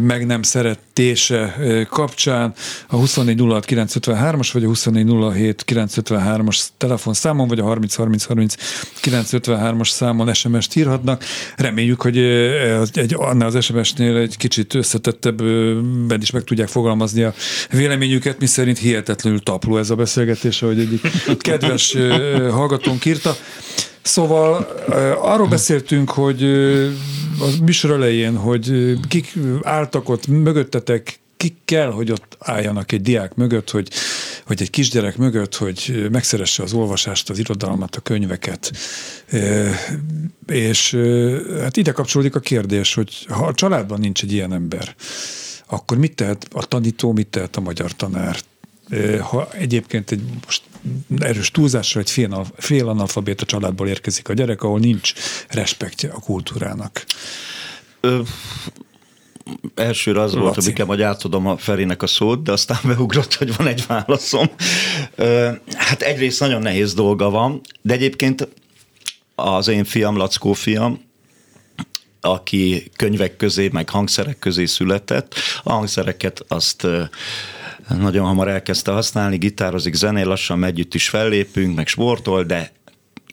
[0.01, 1.57] meg nem szeretése
[1.91, 2.55] kapcsán
[2.89, 8.55] a 2406953-as vagy a 2407953-as telefonszámon, vagy a 303030
[9.03, 11.25] 953-as számon SMS-t írhatnak.
[11.57, 12.19] Reméljük, hogy
[12.93, 17.35] egy, annál az SMS-nél egy kicsit összetettebben is meg tudják fogalmazni a
[17.71, 21.01] véleményüket, mi szerint hihetetlenül tapló ez a beszélgetés, ahogy egyik
[21.39, 21.97] kedves
[22.51, 23.37] hallgatónk írta.
[24.03, 24.63] Szóval
[25.21, 26.43] arról beszéltünk, hogy
[27.41, 33.35] a műsor elején, hogy kik álltak ott mögöttetek, kik kell, hogy ott álljanak egy diák
[33.35, 33.89] mögött, hogy,
[34.47, 38.73] hogy egy kisgyerek mögött, hogy megszeresse az olvasást, az irodalmat, a könyveket.
[40.47, 40.99] És
[41.61, 44.95] hát ide kapcsolódik a kérdés, hogy ha a családban nincs egy ilyen ember,
[45.67, 48.37] akkor mit tehet a tanító, mit tehet a magyar tanár?
[49.21, 50.63] Ha egyébként egy most
[51.19, 55.13] erős túlzásra egy fél, fél analfabéta családból érkezik a gyerek, ahol nincs
[55.49, 57.05] respektje a kultúrának.
[58.01, 58.21] Ö,
[59.75, 60.43] elsőre az Laci.
[60.43, 63.85] volt, hogy nekem, hogy átadom a Ferinek a szót, de aztán beugrott, hogy van egy
[63.87, 64.51] válaszom.
[65.15, 68.49] Ö, hát egyrészt nagyon nehéz dolga van, de egyébként
[69.35, 71.01] az én fiam, Lackó fiam,
[72.25, 75.35] aki könyvek közé, meg hangszerek közé született.
[75.63, 76.87] A hangszereket azt
[77.89, 82.73] nagyon hamar elkezdte használni, gitározik, zenél, lassan együtt is fellépünk, meg sportol, de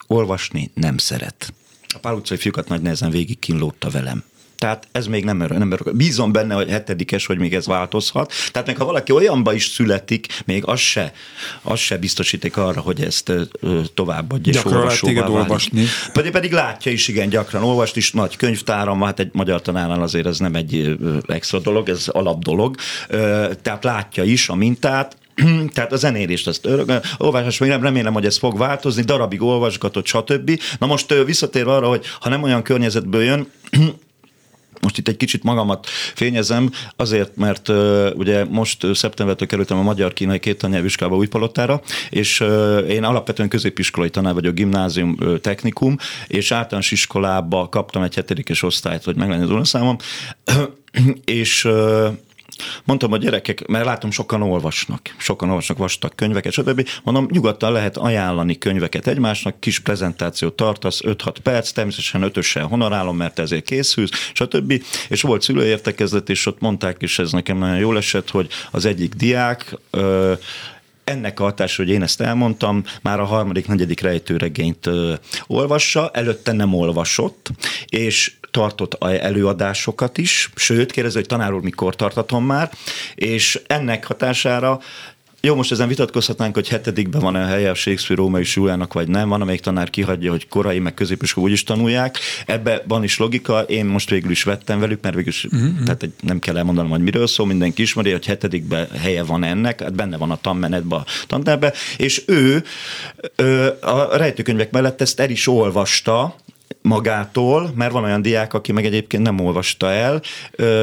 [0.08, 1.54] olvasni nem szeret.
[1.94, 4.24] A Pál utcai fiúkat nagy nehezen végig kínlódta velem.
[4.62, 5.96] Tehát ez még nem, nem örök.
[5.96, 8.34] Bízom benne, hogy hetedikes, hogy még ez változhat.
[8.52, 11.14] Tehát még ha valaki olyanba is születik, még az se,
[11.62, 13.32] az se biztosítik arra, hogy ezt
[13.94, 15.86] továbbadja és olvasóvá olvasni.
[16.14, 20.26] Pedig, pedig látja is, igen, gyakran olvast is, nagy könyvtáram, hát egy magyar tanárnál azért
[20.26, 20.98] ez nem egy
[21.28, 22.76] extra dolog, ez alap dolog.
[23.62, 25.18] Tehát látja is a mintát,
[25.74, 26.68] tehát a zenélést, ezt
[27.18, 30.60] olvasás még nem remélem, hogy ez fog változni, darabig olvasgatott, stb.
[30.80, 33.48] Na most visszatér arra, hogy ha nem olyan környezetből jön,
[34.82, 37.70] most itt egy kicsit magamat fényezem, azért, mert
[38.16, 42.40] ugye most szeptembertől kerültem a magyar-kínai két tannyelvvizsgába Újpalotára, és
[42.90, 49.16] én alapvetően középiskolai tanár vagyok, gimnázium technikum, és általános iskolába kaptam egy hetedikes osztályt, hogy
[49.16, 49.98] meglenni az számom,
[51.26, 51.68] és
[52.84, 56.90] Mondtam a gyerekek, mert látom, sokan olvasnak, sokan olvasnak vastag könyveket, stb.
[57.04, 63.40] Mondom, nyugodtan lehet ajánlani könyveket egymásnak, kis prezentációt tartasz, 5-6 perc, természetesen ötösen honorálom, mert
[63.40, 64.84] ezért készülsz, stb.
[65.10, 69.14] És volt szülőértekezlet, és ott mondták, és ez nekem nagyon jól esett, hogy az egyik
[69.14, 70.34] diák ö,
[71.04, 75.14] ennek a hatás, hogy én ezt elmondtam, már a harmadik, negyedik rejtőregényt ö,
[75.48, 77.50] olvassa, előtte nem olvasott,
[77.88, 82.72] és tartott előadásokat is, sőt, kérdező, hogy tanár úr mikor tartatom már,
[83.16, 84.80] és ennek hatására
[85.44, 89.30] jó, most ezen vitatkozhatnánk, hogy hetedikben van-e a helye a Shakespeare római súlyának, vagy nem.
[89.30, 92.18] Van, amelyik tanár kihagyja, hogy korai, meg középiskola úgy is tanulják.
[92.46, 93.62] Ebbe van is logika.
[93.62, 95.84] Én most végül is vettem velük, mert végül is, mm-hmm.
[95.84, 99.94] tehát nem kell elmondanom, hogy miről szól, mindenki ismeri, hogy hetedikben helye van ennek, hát
[99.94, 102.64] benne van a tanmenetben, a tanterbe, és ő
[103.82, 106.36] a rejtőkönyvek mellett ezt el is olvasta,
[106.82, 110.22] magától, mert van olyan diák, aki meg egyébként nem olvasta el,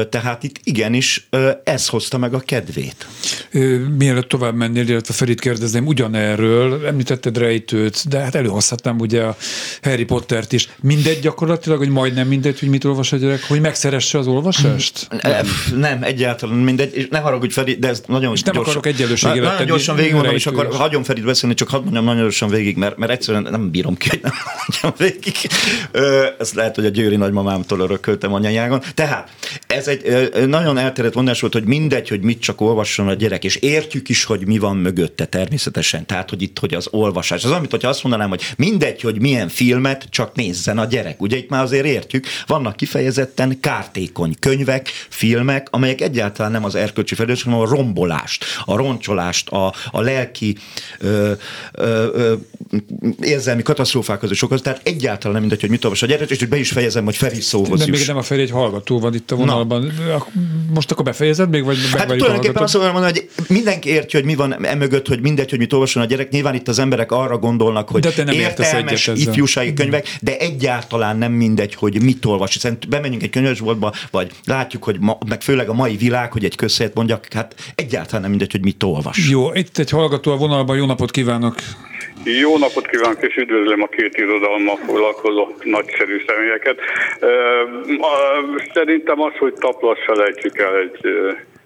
[0.09, 1.27] tehát itt igenis
[1.63, 3.07] ez hozta meg a kedvét.
[3.97, 9.35] Mielőtt tovább mennél, illetve Ferit kérdezném ugyanerről, említetted rejtőt, de hát előhozhatnám ugye a
[9.81, 10.69] Harry Pottert is.
[10.81, 15.07] Mindegy gyakorlatilag, hogy majdnem mindegy, hogy mit olvas a gyerek, hogy megszeresse az olvasást?
[15.21, 18.95] Nem, nem egyáltalán mindegy, és ne haragudj Feri, de ez nagyon és nem gyorsan, akarok
[18.95, 22.77] egyenlőségére Nagyon gyorsan végigmondom, és akkor hagyom Ferit beszélni, csak hadd mondjam nagyon gyorsan végig,
[22.77, 24.33] mert, mert egyszerűen nem bírom ki, hogy nem
[24.67, 25.35] mondjam végig.
[26.39, 28.81] Ezt lehet, hogy a Győri nagymamámtól örököltem anyanyágon.
[28.93, 29.29] Tehát
[29.67, 33.55] ez egy nagyon elterjedt mondás volt, hogy mindegy, hogy mit csak olvasson a gyerek, és
[33.55, 36.05] értjük is, hogy mi van mögötte természetesen.
[36.05, 37.43] Tehát, hogy itt, hogy az olvasás.
[37.43, 41.21] Az amit, hogyha azt mondanám, hogy mindegy, hogy milyen filmet, csak nézzen a gyerek.
[41.21, 47.15] Ugye itt már azért értjük, vannak kifejezetten kártékony könyvek, filmek, amelyek egyáltalán nem az erkölcsi
[47.15, 50.57] felelősség, hanem a rombolást, a roncsolást, a, a lelki
[50.99, 51.31] ö,
[51.71, 52.33] ö, ö,
[53.21, 54.61] érzelmi katasztrófákhoz is okoz.
[54.61, 57.41] Tehát egyáltalán nem mindegy, hogy mit olvas a gyerek, és be is fejezem, hogy Feri
[57.41, 59.93] szóhoz De még nem a Feri, egy hallgató van itt a vonalban.
[60.07, 60.25] Na.
[60.73, 64.65] Most akkor befejezed még, vagy Hát tulajdonképpen azt mondom, hogy mindenki értje, hogy mi van
[64.65, 66.29] emögött, hogy mindegy, hogy mit olvason a gyerek.
[66.29, 71.17] Nyilván itt az emberek arra gondolnak, hogy de te nem értelmes ifjúsági könyvek, de egyáltalán
[71.17, 72.53] nem mindegy, hogy mit olvas.
[72.53, 76.55] Hiszen bemegyünk egy könyvesboltba, vagy látjuk, hogy ma, meg főleg a mai világ, hogy egy
[76.55, 79.29] közszét mondjak, hát egyáltalán nem mindegy, hogy mit olvas.
[79.29, 81.55] Jó, itt egy hallgató a vonalban, jó napot kívánok!
[82.23, 86.79] Jó napot kívánok, és üdvözlöm a két irodalommal foglalkozó nagyszerű személyeket.
[88.73, 90.97] Szerintem az, hogy taplassal ejtjük el egy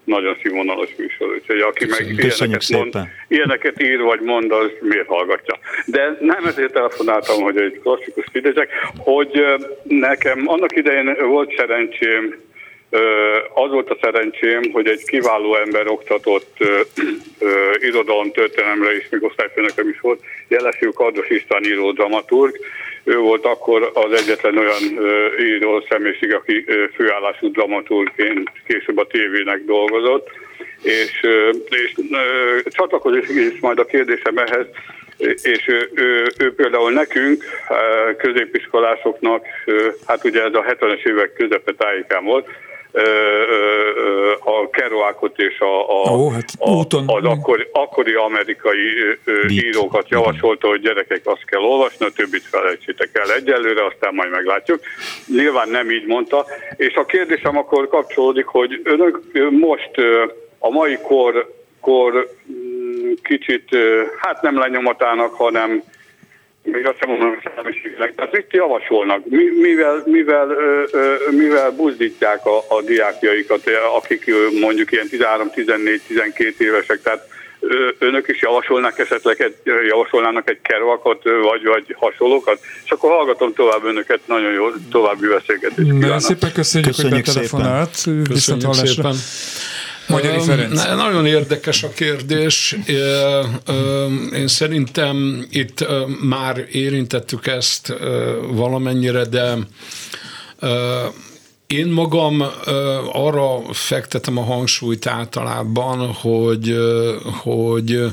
[0.04, 2.94] nagyon színvonalas műsor, úgyhogy aki meg ilyeneket, mond,
[3.28, 5.60] ilyeneket ír vagy mond, az miért hallgatja.
[5.86, 9.44] De nem ezért telefonáltam, hogy egy klasszikus idézek, hogy
[9.84, 12.36] nekem annak idején volt szerencsém
[13.54, 16.58] az volt a szerencsém, hogy egy kiváló ember oktatott
[17.80, 22.58] irodalom történelemre is, még osztályfőnököm is volt, Jeleső Kardos István író dramaturg.
[23.04, 24.84] Ő volt akkor az egyetlen olyan
[25.40, 30.30] író személyiség, aki főállású dramaturgként később a tévének dolgozott.
[30.82, 31.22] És,
[31.70, 31.94] és
[32.64, 34.66] csatlakozik is majd a kérdésem ehhez,
[35.42, 37.44] és ő, ő, ő például nekünk,
[38.18, 39.46] középiskolásoknak,
[40.08, 42.48] hát ugye ez a 70-es évek közepe tájékán volt,
[44.40, 48.78] a Kerouacot és a, a, oh, hát a, az akkori, akkori amerikai
[49.26, 49.52] Beat.
[49.52, 54.80] írókat javasolta, hogy gyerekek azt kell olvasni, a többit felejtsétek el egyelőre, aztán majd meglátjuk.
[55.28, 59.92] Nyilván nem így mondta, és a kérdésem akkor kapcsolódik, hogy önök most
[60.60, 63.70] a mai kor, kor mm, kicsit,
[64.18, 65.84] hát nem lenyomatának, hanem
[66.64, 68.14] még azt sem mondom, hogy.
[68.16, 69.26] Tehát mit javasolnak?
[69.26, 73.62] Mi, mivel, mivel, ö, ö, mivel buzdítják a, a diákjaikat,
[73.96, 77.28] akik mondjuk ilyen 13, 14, 12 évesek, tehát
[78.00, 79.56] önök is javasolnak esetleg egy,
[79.88, 85.88] javasolnának egy kervakot, vagy, vagy hasonlókat, és akkor hallgatom tovább önöket, nagyon jó további beszélgetést
[85.88, 88.04] Nagyon szépen köszönjük, köszönjük hogy betelefonált.
[88.30, 89.16] Köszönjük szépen.
[90.08, 90.84] Magyari Ferenc.
[90.84, 92.78] Nagyon érdekes a kérdés.
[94.34, 95.86] Én szerintem itt
[96.22, 97.94] már érintettük ezt
[98.52, 99.58] valamennyire, de
[101.68, 102.44] én magam
[103.12, 106.76] arra fektetem a hangsúlyt általában, hogy,
[107.24, 108.04] hogy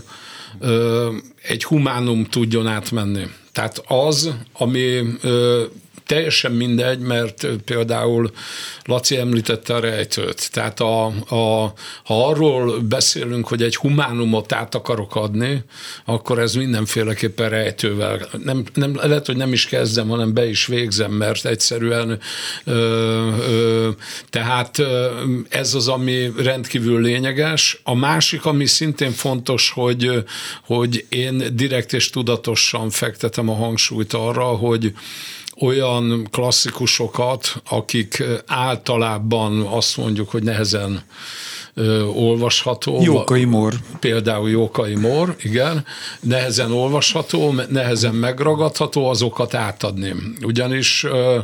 [1.42, 3.26] egy humánum tudjon átmenni.
[3.52, 5.02] Tehát az, ami
[6.10, 8.30] teljesen mindegy, mert például
[8.84, 10.50] Laci említette a rejtőt.
[10.52, 11.72] Tehát a, a,
[12.04, 15.64] ha arról beszélünk, hogy egy humánumot át akarok adni,
[16.04, 18.28] akkor ez mindenféleképpen rejtővel.
[18.44, 22.18] Nem, nem, lehet, hogy nem is kezdem, hanem be is végzem, mert egyszerűen
[22.64, 22.72] ö,
[23.48, 23.88] ö,
[24.30, 24.82] tehát
[25.48, 27.80] ez az, ami rendkívül lényeges.
[27.84, 30.24] A másik, ami szintén fontos, hogy,
[30.64, 34.92] hogy én direkt és tudatosan fektetem a hangsúlyt arra, hogy
[35.60, 41.02] olyan klasszikusokat, akik általában azt mondjuk, hogy nehezen
[41.74, 43.02] ö, olvasható.
[43.02, 43.74] Jókai Mor.
[44.00, 45.84] Például Jókai Mor, igen.
[46.20, 50.14] Nehezen olvasható, nehezen megragadható, azokat átadni.
[50.42, 51.38] Ugyanis ö,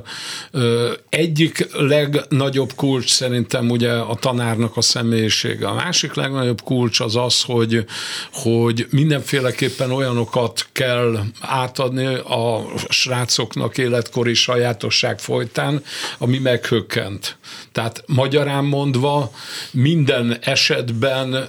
[0.50, 5.68] ö, egyik legnagyobb kulcs szerintem ugye a tanárnak a személyisége.
[5.68, 7.84] A másik legnagyobb kulcs az az, hogy,
[8.32, 15.82] hogy mindenféleképpen olyanokat kell átadni a srácoknak életkori sajátosság folytán,
[16.18, 17.36] ami meghökkent.
[17.72, 19.30] Tehát magyarán mondva
[19.70, 21.48] minden minden esetben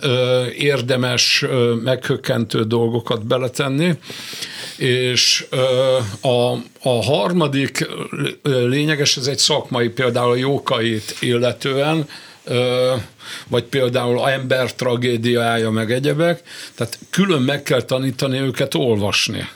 [0.57, 1.45] érdemes
[1.83, 3.93] meghökkentő dolgokat beletenni,
[4.77, 5.45] és
[6.21, 6.51] a,
[6.81, 7.87] a harmadik
[8.43, 12.07] lényeges, ez egy szakmai, például a jókait illetően,
[13.47, 16.41] vagy például a ember tragédiája, meg egyebek,
[16.75, 19.47] tehát külön meg kell tanítani őket olvasni.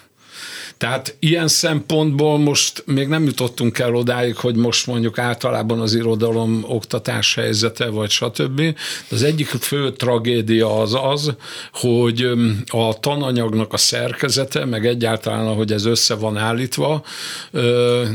[0.82, 6.66] Tehát ilyen szempontból most még nem jutottunk el odáig, hogy most mondjuk általában az irodalom
[6.68, 8.62] oktatás helyzete, vagy stb.
[9.10, 11.34] Az egyik fő tragédia az az,
[11.74, 12.32] hogy
[12.68, 17.04] a tananyagnak a szerkezete, meg egyáltalán, ahogy ez össze van állítva,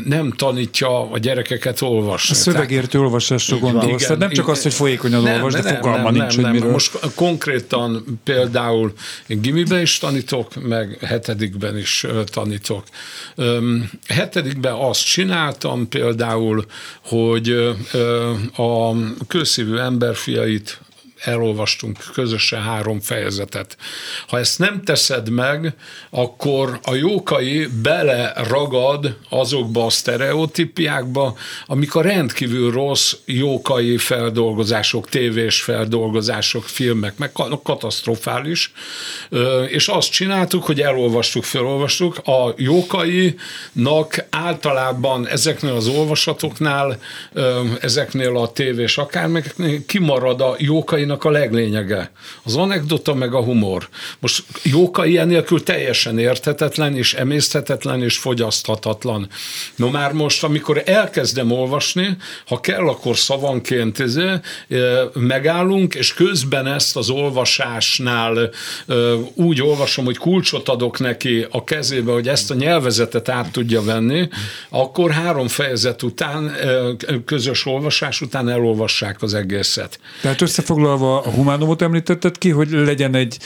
[0.05, 2.35] nem tanítja a gyerekeket olvasni.
[2.35, 4.09] A szövegértő olvasásra gondolsz.
[4.19, 6.71] Nem csak azt, hogy folyékonyan nem, olvas, de nem, fogalma nem, nincs, nem, hogy miről.
[6.71, 8.93] Most konkrétan például
[9.27, 12.85] én gimiben is tanítok, meg hetedikben is tanítok tanítok.
[14.09, 16.65] Hetedikben azt csináltam például,
[17.01, 17.51] hogy
[18.57, 18.93] a
[19.27, 20.81] közszívű emberfiait
[21.21, 23.77] elolvastunk közösen három fejezetet.
[24.29, 25.75] Ha ezt nem teszed meg,
[26.11, 35.63] akkor a jókai bele ragad azokba a sztereotípiákba, amik a rendkívül rossz jókai feldolgozások, tévés
[35.63, 38.73] feldolgozások, filmek, meg katasztrofális,
[39.69, 42.19] és azt csináltuk, hogy elolvastuk, felolvastuk.
[42.19, 46.99] A jókainak általában ezeknél az olvasatoknál,
[47.81, 52.11] ezeknél a tévés akármeknél kimarad a jókai Jókainak a leglényege.
[52.43, 53.89] Az anekdota meg a humor.
[54.19, 59.29] Most Jókai ilyen nélkül teljesen érthetetlen, és emészthetetlen, és fogyaszthatatlan.
[59.77, 62.17] No már most, amikor elkezdem olvasni,
[62.47, 64.31] ha kell, akkor szavanként izé,
[65.13, 68.51] megállunk, és közben ezt az olvasásnál
[69.35, 74.29] úgy olvasom, hogy kulcsot adok neki a kezébe, hogy ezt a nyelvezetet át tudja venni,
[74.69, 76.57] akkor három fejezet után,
[77.25, 79.99] közös olvasás után elolvassák az egészet.
[80.21, 83.39] Tehát összefoglalva a humánumot említetted ki, hogy legyen egy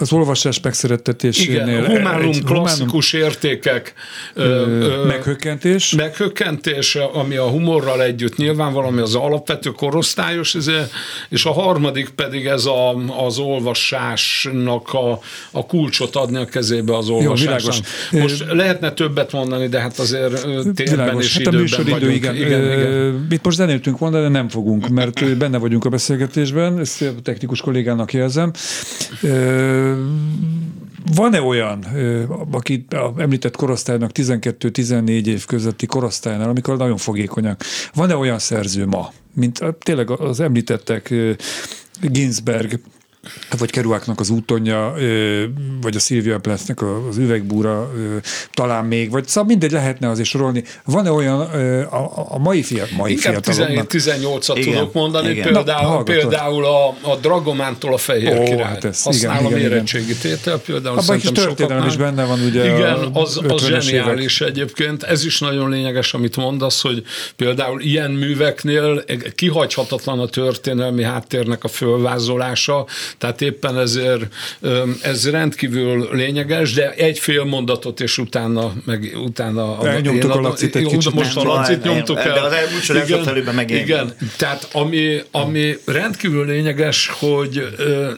[0.00, 1.68] az olvasás megszerettetésénél.
[1.68, 3.94] Igen, humánum, egy, klasszikus humánum, értékek.
[4.34, 5.90] Ö, ö, meghökkentés.
[5.90, 10.56] Meghökkentés, ami a humorral együtt nyilván valami az alapvető korosztályos,
[11.28, 12.94] és a harmadik pedig ez a,
[13.26, 15.18] az olvasásnak a,
[15.50, 17.74] a kulcsot adni a kezébe az olvasásnak.
[18.10, 21.24] Most lehetne többet mondani, de hát azért térben világos.
[21.24, 22.14] és hát időben a műsoridő, vagyunk.
[22.14, 23.26] Igen, igen, igen.
[23.30, 27.60] Itt most zenéltünk volna, de nem fogunk, mert benne vagyunk a beszélgetésben, ezt a technikus
[27.60, 28.50] kollégának jelzem.
[31.14, 31.84] Van-e olyan,
[32.50, 37.60] aki említett korosztálynak 12-14 év közötti korosztálynál, amikor nagyon fogékonyak,
[37.94, 41.14] van-e olyan szerző ma, mint tényleg az említettek
[42.00, 42.80] Ginsberg,
[43.58, 44.94] vagy Keruáknak az útonja,
[45.80, 47.92] vagy a Szilvia Plesznek az üvegbúra,
[48.52, 50.64] talán még, vagy szóval mindegy lehetne azért sorolni.
[50.84, 55.52] Van-e olyan a, a mai, fiat, mai Inkább 17-18-at tudok mondani, igen.
[55.52, 58.62] például, Na, például a, a Dragomántól a Fehér Ó, Király.
[58.62, 63.10] Hát ez, Használom igen, érettségi tétel, például Abban kis történelem is benne van, ugye Igen,
[63.12, 64.52] az, az zseniális évek.
[64.52, 65.02] egyébként.
[65.02, 67.02] Ez is nagyon lényeges, amit mondasz, hogy
[67.36, 69.04] például ilyen műveknél
[69.34, 72.86] kihagyhatatlan a történelmi háttérnek a fölvázolása,
[73.18, 74.34] tehát éppen ezért
[75.02, 79.88] ez rendkívül lényeges, de egy fél mondatot, és utána meg utána...
[79.88, 81.14] Elnyomtuk a lacit egy kicsit.
[81.14, 82.34] Most a lacit nyomtuk el.
[82.34, 82.52] De az
[83.08, 83.80] igen, megint.
[83.80, 87.68] Igen, tehát ami, ami rendkívül lényeges, hogy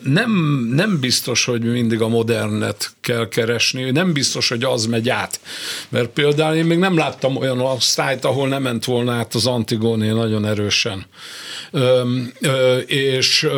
[0.02, 0.30] nem,
[0.74, 5.40] nem biztos, hogy mindig a modernet kell keresni, nem biztos, hogy az megy át.
[5.88, 10.08] Mert például én még nem láttam olyan osztályt, ahol nem ment volna át az Antigóné
[10.08, 11.06] nagyon erősen.
[12.86, 13.48] És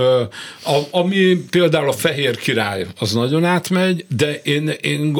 [0.91, 5.17] ami például a Fehér Király az nagyon átmegy, de én, én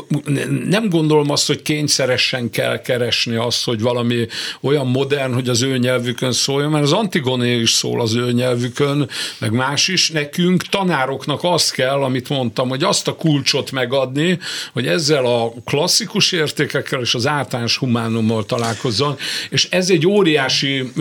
[0.69, 4.27] nem gondolom azt, hogy kényszeresen kell keresni azt, hogy valami
[4.61, 9.09] olyan modern, hogy az ő nyelvükön szóljon, mert az Antigoné is szól az ő nyelvükön,
[9.39, 10.11] meg más is.
[10.11, 14.39] Nekünk, tanároknak azt kell, amit mondtam, hogy azt a kulcsot megadni,
[14.73, 19.17] hogy ezzel a klasszikus értékekkel és az általános humánummal találkozzon,
[19.51, 20.93] és ez egy óriási,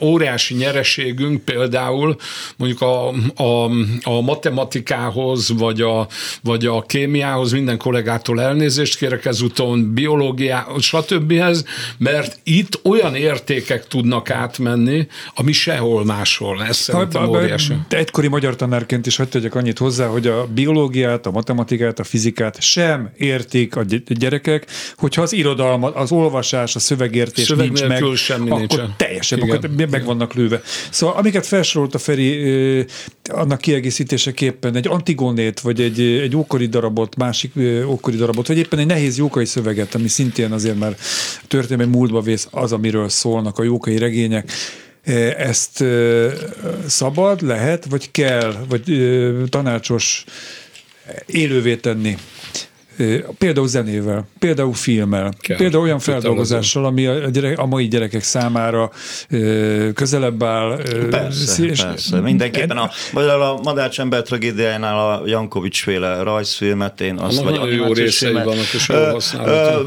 [0.00, 0.54] óriási
[1.26, 2.16] nyereségünk például
[2.56, 3.08] mondjuk a,
[3.42, 3.70] a,
[4.02, 6.06] a matematikához, vagy a,
[6.42, 11.32] vagy a kémiához minden kollégától elnézést kérek ezúton, biológiához, stb.
[11.98, 16.64] mert itt olyan értékek tudnak átmenni, ami sehol máshol.
[16.64, 17.74] Ez szerintem óriási.
[17.88, 22.60] Egykori magyar tanárként is hagyd tegyek annyit hozzá, hogy a biológiát, a matematikát, a fizikát
[22.60, 24.66] sem értik a gyerekek,
[24.96, 28.94] hogyha az irodalma, az olvasás, a szövegértés Szöveg nincs meg, semmi akkor nincsen.
[28.96, 29.56] teljesen Igen.
[29.56, 30.60] Akkor meg vannak lőve.
[30.90, 32.86] Szóval amiket felsorolt a Feri,
[33.24, 37.52] annak kiegészítéseként éppen egy antigonét, vagy egy, egy ókori darabot, másik
[37.86, 40.96] ókori darabot, vagy éppen egy nehéz jókai szöveget, ami szintén azért már
[41.48, 44.52] történelmi múltba vész, az, amiről szólnak a jókai regények,
[45.36, 45.84] ezt
[46.86, 48.82] szabad, lehet, vagy kell, vagy
[49.48, 50.24] tanácsos
[51.26, 52.16] élővé tenni
[53.38, 55.56] Például zenével, például filmmel, Kell.
[55.56, 58.90] például olyan feldolgozással, ami a, gyerek, a mai gyerekek számára
[59.94, 60.82] közelebb áll.
[61.10, 62.20] Persze, és persze.
[62.20, 67.92] Mindenképpen a, a Madárcs ember tragédiájánál a Jankovics féle rajzfilmet, én azt vagy nagyon jó
[67.92, 69.18] részei vannak, és ö,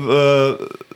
[0.08, 0.52] ö,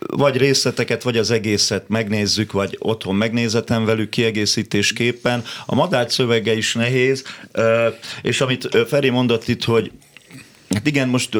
[0.06, 5.44] vagy részleteket, vagy az egészet megnézzük, vagy otthon megnézetem velük kiegészítésképpen.
[5.66, 7.24] A Madárcs szövege is nehéz,
[8.22, 9.90] és amit Feri mondott itt, hogy
[10.74, 11.38] Hát igen, most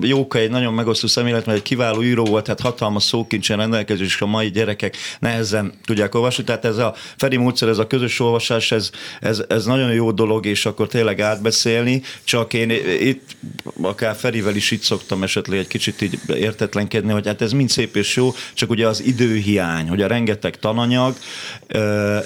[0.00, 4.20] Jóka egy nagyon megosztó személylet, mert egy kiváló író volt, tehát hatalmas szókincsen rendelkező, és
[4.20, 6.44] a mai gyerekek nehezen tudják olvasni.
[6.44, 10.46] Tehát ez a Feri módszer, ez a közös olvasás, ez, ez, ez nagyon jó dolog,
[10.46, 12.02] és akkor tényleg átbeszélni.
[12.24, 12.70] Csak én
[13.00, 13.36] itt
[13.82, 17.96] akár Ferivel is itt szoktam esetleg egy kicsit így értetlenkedni, hogy hát ez mind szép
[17.96, 21.16] és jó, csak ugye az időhiány, hogy a rengeteg tananyag,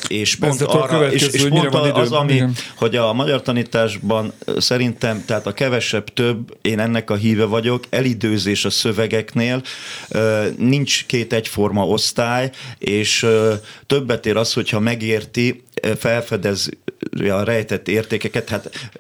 [0.09, 2.43] és pont, arra, és, és pont az, ami,
[2.77, 8.65] hogy a magyar tanításban szerintem, tehát a kevesebb több én ennek a híve vagyok, elidőzés
[8.65, 9.63] a szövegeknél,
[10.57, 13.27] nincs két egyforma osztály, és
[13.87, 15.63] többet ér az, hogyha megérti,
[15.99, 16.69] felfedez
[17.31, 18.91] a rejtett értékeket, hát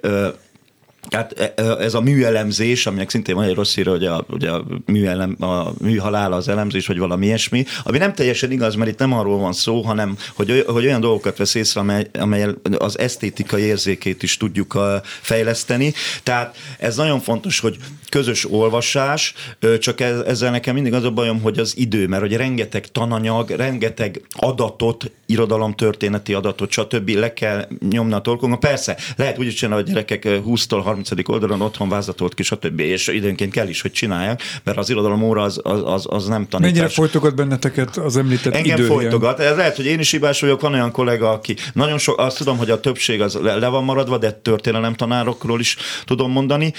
[1.09, 4.50] tehát e, e, ez a műelemzés, aminek szintén van egy rossz író, hogy a, ugye
[4.50, 8.98] a, műelem, a műhalál az elemzés, vagy valami ilyesmi, ami nem teljesen igaz, mert itt
[8.98, 12.46] nem arról van szó, hanem hogy, hogy olyan dolgokat vesz észre, amely, amely
[12.78, 15.92] az esztétikai érzékét is tudjuk fejleszteni.
[16.22, 17.76] Tehát ez nagyon fontos, hogy
[18.09, 19.34] közös olvasás,
[19.78, 24.20] csak ezzel nekem mindig az a bajom, hogy az idő, mert hogy rengeteg tananyag, rengeteg
[24.30, 27.09] adatot, irodalomtörténeti adatot, stb.
[27.09, 28.61] le kell nyomni a torkon.
[28.61, 31.28] Persze, lehet úgy is csinálni, hogy a gyerekek 20-tól 30.
[31.28, 32.80] oldalon otthon vázatolt ki, stb.
[32.80, 36.49] És időnként kell is, hogy csinálják, mert az irodalom óra az, az, az, az nem
[36.49, 36.72] tanítás.
[36.72, 39.40] Mennyire folytogat benneteket az említett Engem idő folytogat.
[39.40, 42.57] Ez lehet, hogy én is hibás vagyok, van olyan kollega, aki nagyon sok, azt tudom,
[42.57, 46.72] hogy a többség az le, le van maradva, de történelem tanárokról is tudom mondani.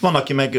[0.00, 0.58] Van, aki meg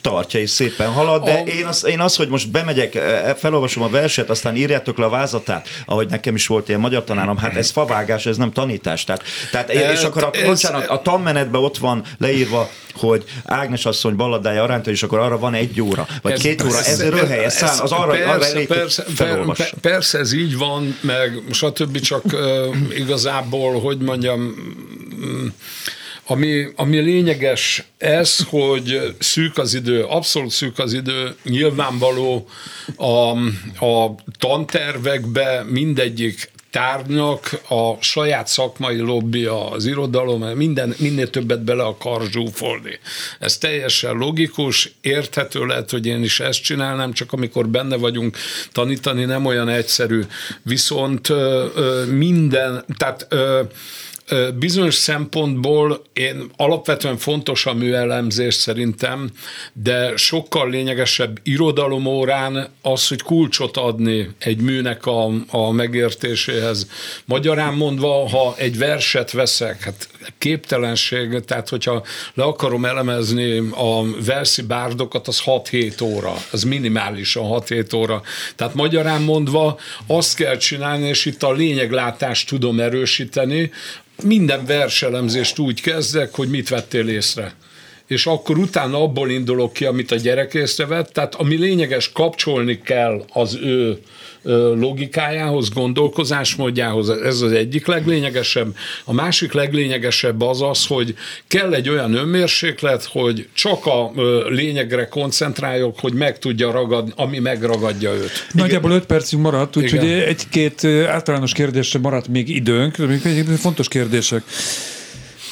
[0.00, 1.48] tartja és szépen halad, de a...
[1.48, 2.92] én, az, én az, hogy most bemegyek,
[3.36, 7.36] felolvasom a verset, aztán írjátok le a vázatát, ahogy nekem is volt ilyen magyar tanárom,
[7.36, 9.04] hát ez favágás, ez nem tanítás.
[9.04, 13.86] Tehát, tehát e, és akkor a, ez, bocsánat, a tanmenetben ott van leírva, hogy Ágnes
[13.86, 17.54] asszony balladája arányta, és akkor arra van egy óra, vagy ez, két óra, ez ez
[17.54, 22.00] szám, az arra, persze, arra elég, persze, per, persze, ez így van, meg stb.
[22.00, 22.24] csak
[22.96, 24.54] igazából, hogy mondjam,
[26.26, 32.48] ami, ami lényeges ez, hogy szűk az idő, abszolút szűk az idő, nyilvánvaló
[32.96, 33.30] a,
[33.86, 42.22] a tantervekbe mindegyik tárgynak a saját szakmai lobbia, az irodalom, minden, minél többet bele akar
[42.30, 42.98] zsúfolni.
[43.38, 48.36] Ez teljesen logikus, érthető lehet, hogy én is ezt csinálnám, csak amikor benne vagyunk,
[48.72, 50.22] tanítani nem olyan egyszerű.
[50.62, 51.28] Viszont
[52.10, 53.26] minden, tehát
[54.58, 59.30] Bizonyos szempontból én alapvetően fontos a műelemzés szerintem,
[59.72, 66.88] de sokkal lényegesebb irodalom órán az, hogy kulcsot adni egy műnek a, a megértéséhez.
[67.24, 70.08] Magyarán mondva, ha egy verset veszek, hát
[70.38, 72.04] képtelenség, tehát hogyha
[72.34, 78.22] le akarom elemezni a verszi bárdokat, az 6-7 óra, az minimálisan 6-7 óra.
[78.56, 83.70] Tehát magyarán mondva azt kell csinálni, és itt a lényeglátást tudom erősíteni,
[84.22, 87.54] minden verselemzést úgy kezdek, hogy mit vettél észre
[88.06, 93.24] és akkor utána abból indulok ki, amit a gyerek észrevett, tehát ami lényeges, kapcsolni kell
[93.32, 93.98] az ő
[94.74, 98.76] logikájához, gondolkozásmódjához, ez az egyik leglényegesebb.
[99.04, 101.14] A másik leglényegesebb az az, hogy
[101.46, 104.12] kell egy olyan önmérséklet, hogy csak a
[104.48, 108.46] lényegre koncentráljok, hogy meg tudja ragadni, ami megragadja őt.
[108.52, 112.94] Nagyjából öt percünk maradt, úgyhogy egy-két általános kérdésre maradt még időnk,
[113.56, 114.42] fontos kérdések.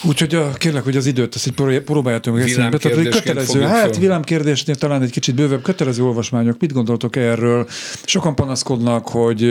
[0.05, 2.79] Úgyhogy a, kérlek, hogy az időt ezt egy próbáljátok meg eszembe.
[2.79, 6.57] Tehát, hogy kötelező, hát villámkérdésnél talán egy kicsit bővebb, kötelező olvasmányok.
[6.61, 7.69] Mit gondoltok erről?
[8.05, 9.43] Sokan panaszkodnak, hogy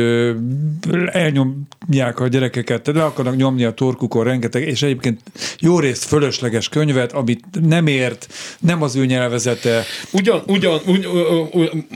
[1.06, 5.22] elnyomják a gyerekeket, le akarnak nyomni a torkukon rengeteg, és egyébként
[5.60, 8.28] jó részt fölösleges könyvet, amit nem ért,
[8.60, 9.84] nem az ő nyelvezete.
[10.12, 11.08] Ugyan, ugyan, ugy,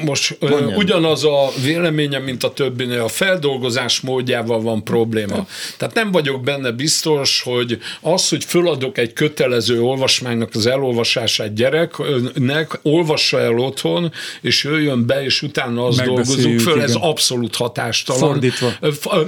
[0.06, 0.74] most Mondjam.
[0.76, 5.48] ugyanaz a véleményem, mint a többinél, a feldolgozás módjával van probléma.
[5.78, 12.80] Tehát nem vagyok benne biztos, hogy az, hogy föladok egy kötelező olvasmánynak az elolvasását gyereknek,
[12.82, 16.86] olvassa el otthon, és jöjjön be, és utána azt dolgozunk föl, igen.
[16.86, 18.22] ez abszolút hatástalan.
[18.22, 18.72] Fordítva.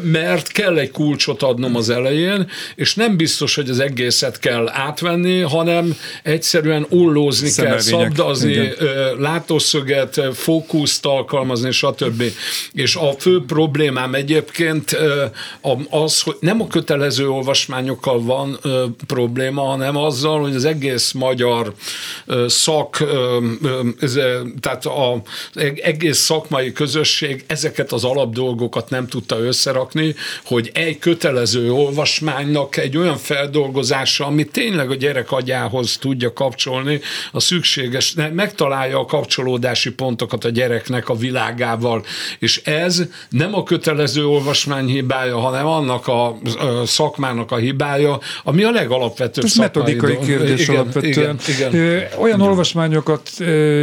[0.01, 5.39] Mert kell egy kulcsot adnom az elején, és nem biztos, hogy az egészet kell átvenni,
[5.39, 8.76] hanem egyszerűen ullózni kell, szabdazni, igen.
[9.18, 12.24] látószöget, fókuszt alkalmazni, stb.
[12.74, 14.97] És a fő problémám egyébként
[15.89, 18.59] az, hogy nem a kötelező olvasmányokkal van
[19.08, 21.74] probléma, hanem azzal, hogy az egész magyar
[22.47, 23.03] szak,
[24.60, 32.78] tehát az egész szakmai közösség ezeket az alapdolgokat nem tudta összerakni, hogy egy kötelező olvasmánynak
[32.78, 36.99] egy olyan feldolgozása, ami tényleg a gyerek agyához tudja kapcsolni,
[37.32, 42.05] a szükséges, megtalálja a kapcsolódási pontokat a gyereknek a világával,
[42.39, 46.38] és ez nem a kötelező olvasmány hibája, hanem annak a
[46.86, 51.39] szakmának a hibája, ami a leg legalapvetőbb Ez metodikai kérdés igen, alapvetően.
[51.48, 52.08] Igen, igen.
[52.20, 52.50] Olyan igen.
[52.50, 53.32] olvasmányokat,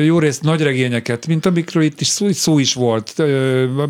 [0.05, 3.23] jó részt nagy regényeket, mint amikről itt is szó, szó is volt,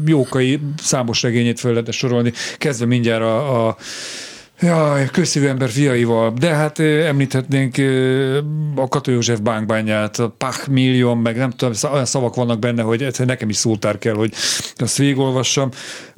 [0.06, 3.76] Jókai számos regényét fel lehet sorolni, kezdve mindjárt a, a
[4.64, 7.76] Jaj, közszívű ember fiaival, de hát említhetnénk
[8.76, 13.06] a Kató József bánkbányát, a Pach Million, meg nem tudom, olyan szavak vannak benne, hogy
[13.24, 14.32] nekem is szótár kell, hogy
[14.76, 15.68] azt végigolvassam.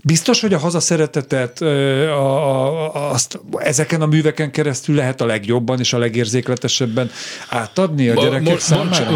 [0.04, 5.92] Biztos, hogy a hazaszeretetet a, a, azt ezeken a műveken keresztül lehet a legjobban és
[5.92, 7.10] a legérzékletesebben
[7.48, 9.10] átadni a gyerekek most, számára?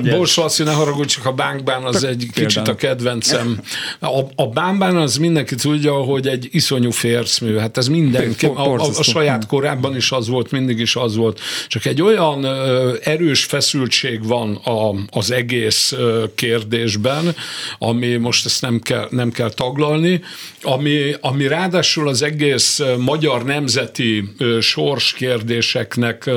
[0.00, 2.46] Bors Laci, ne haragudj, csak a bánkbán az egy például.
[2.46, 3.60] kicsit a kedvencem.
[4.00, 8.74] A, a bánkbán az mindenki tudja, hogy egy iszonyú fércmű, hát ez minden Egyébként a,
[8.74, 11.40] a, a saját korábban is az volt, mindig is az volt.
[11.68, 12.46] Csak egy olyan
[13.02, 15.94] erős feszültség van a, az egész
[16.34, 17.34] kérdésben,
[17.78, 20.20] ami most ezt nem kell, nem kell taglalni,
[20.62, 26.30] ami, ami ráadásul az egész magyar nemzeti sorskérdéseknek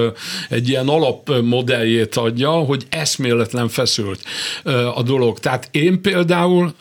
[0.49, 4.21] egy ilyen alapmodelljét adja, hogy eszméletlen feszült
[4.93, 5.39] a dolog.
[5.39, 6.73] Tehát én például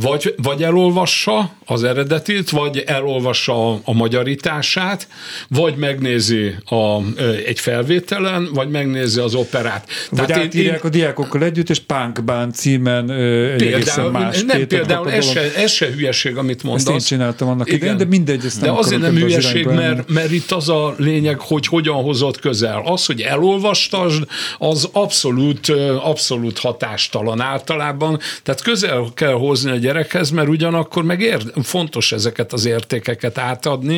[0.00, 5.08] vagy, vagy elolvassa az eredetit, vagy elolvassa a, a magyarítását,
[5.48, 7.00] vagy megnézi a,
[7.46, 9.88] egy felvételen, vagy megnézi az operát.
[10.10, 15.10] Vagy Tehát átírják én, a diákokkal együtt, és Punkbán címen egy például, más Nem, például
[15.10, 16.86] ez se, ez se hülyeség, amit mondasz.
[16.86, 17.78] Ezt én csináltam annak Igen.
[17.78, 21.40] idején, de mindegy, ezt nem De azért nem hülyeség, mert, mert itt az a lényeg,
[21.40, 22.82] hogy hogyan hozott közel.
[22.84, 24.26] Az, hogy elolvastasd,
[24.58, 25.68] az abszolút,
[26.02, 28.18] abszolút hatástalan általában.
[28.42, 33.95] Tehát közel kell hozni a gyerekhez, mert ugyanakkor meg ér, fontos ezeket az értékeket átadni,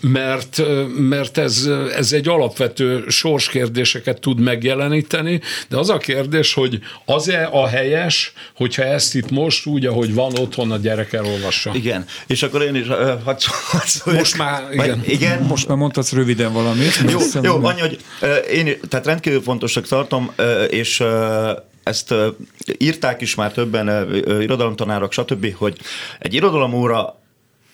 [0.00, 0.62] mert,
[0.98, 7.66] mert ez, ez egy alapvető sorskérdéseket tud megjeleníteni, de az a kérdés, hogy az-e a
[7.66, 11.70] helyes, hogyha ezt itt most úgy, ahogy van otthon a gyerek elolvassa.
[11.74, 12.86] Igen, és akkor én is
[13.24, 13.38] hadd
[14.04, 15.02] Most már, igen.
[15.06, 15.42] igen.
[15.42, 17.02] Most már mondhatsz röviden valamit.
[17.10, 17.98] Jó, jó annyi, hogy
[18.52, 20.32] én tehát rendkívül fontosnak tartom,
[20.70, 21.02] és
[21.82, 22.14] ezt
[22.78, 25.78] írták is már többen, irodalomtanárok, stb., hogy
[26.18, 27.20] egy irodalomóra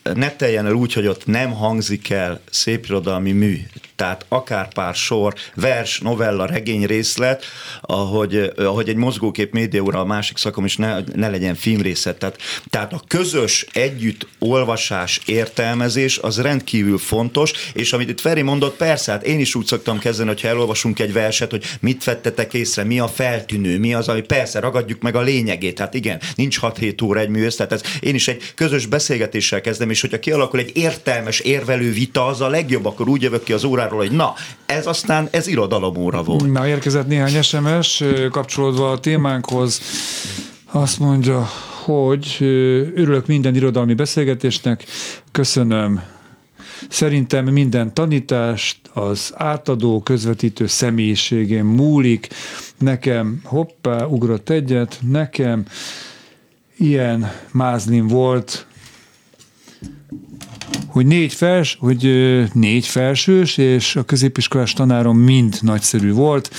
[0.02, 3.60] ne teljen el úgy, hogy ott nem hangzik el szépirodalmi mű
[4.02, 7.44] tehát akár pár sor, vers, novella, regény részlet,
[7.80, 12.18] ahogy, ahogy egy mozgókép médióra a másik szakom is ne, ne legyen filmrészet.
[12.18, 12.38] Tehát,
[12.70, 19.12] tehát a közös együtt olvasás, értelmezés az rendkívül fontos, és amit itt Feri mondott, persze,
[19.12, 22.98] hát én is úgy szoktam kezdeni, hogyha elolvasunk egy verset, hogy mit vettetek észre, mi
[22.98, 25.78] a feltűnő, mi az, ami persze ragadjuk meg a lényegét.
[25.78, 29.90] Hát igen, nincs 6-7 óra egy műhöz, tehát ez, én is egy közös beszélgetéssel kezdem,
[29.90, 33.64] és hogyha kialakul egy értelmes, érvelő vita, az a legjobb, akkor úgy jövök ki az
[33.64, 34.34] óráról, arról, hogy na,
[34.66, 36.52] ez aztán, ez irodalomóra volt.
[36.52, 39.80] Na, érkezett néhány SMS kapcsolódva a témánkhoz.
[40.70, 41.48] Azt mondja,
[41.84, 42.36] hogy
[42.94, 44.84] örülök minden irodalmi beszélgetésnek,
[45.32, 46.02] köszönöm.
[46.88, 52.28] Szerintem minden tanítást az átadó, közvetítő személyiségén múlik.
[52.78, 55.64] Nekem, hoppá, ugrott egyet, nekem
[56.76, 58.66] ilyen mázlim volt,
[60.92, 62.02] hogy négy, fels, hogy
[62.52, 66.50] négy felsős, és a középiskolás tanárom mind nagyszerű volt,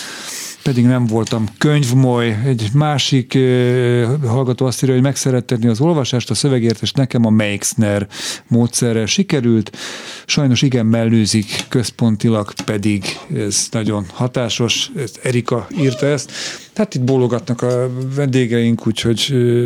[0.64, 2.38] pedig nem voltam könyvmoly.
[2.46, 7.30] Egy másik uh, hallgató azt írja, hogy megszerettetni az olvasást, a szövegért, és nekem a
[7.30, 8.08] Meixner
[8.48, 9.78] módszerrel sikerült.
[10.26, 13.04] Sajnos igen mellőzik, központilag pedig
[13.36, 14.92] ez nagyon hatásos.
[15.24, 16.32] Erika írta ezt.
[16.74, 19.66] Tehát itt bólogatnak a vendégeink, úgyhogy uh,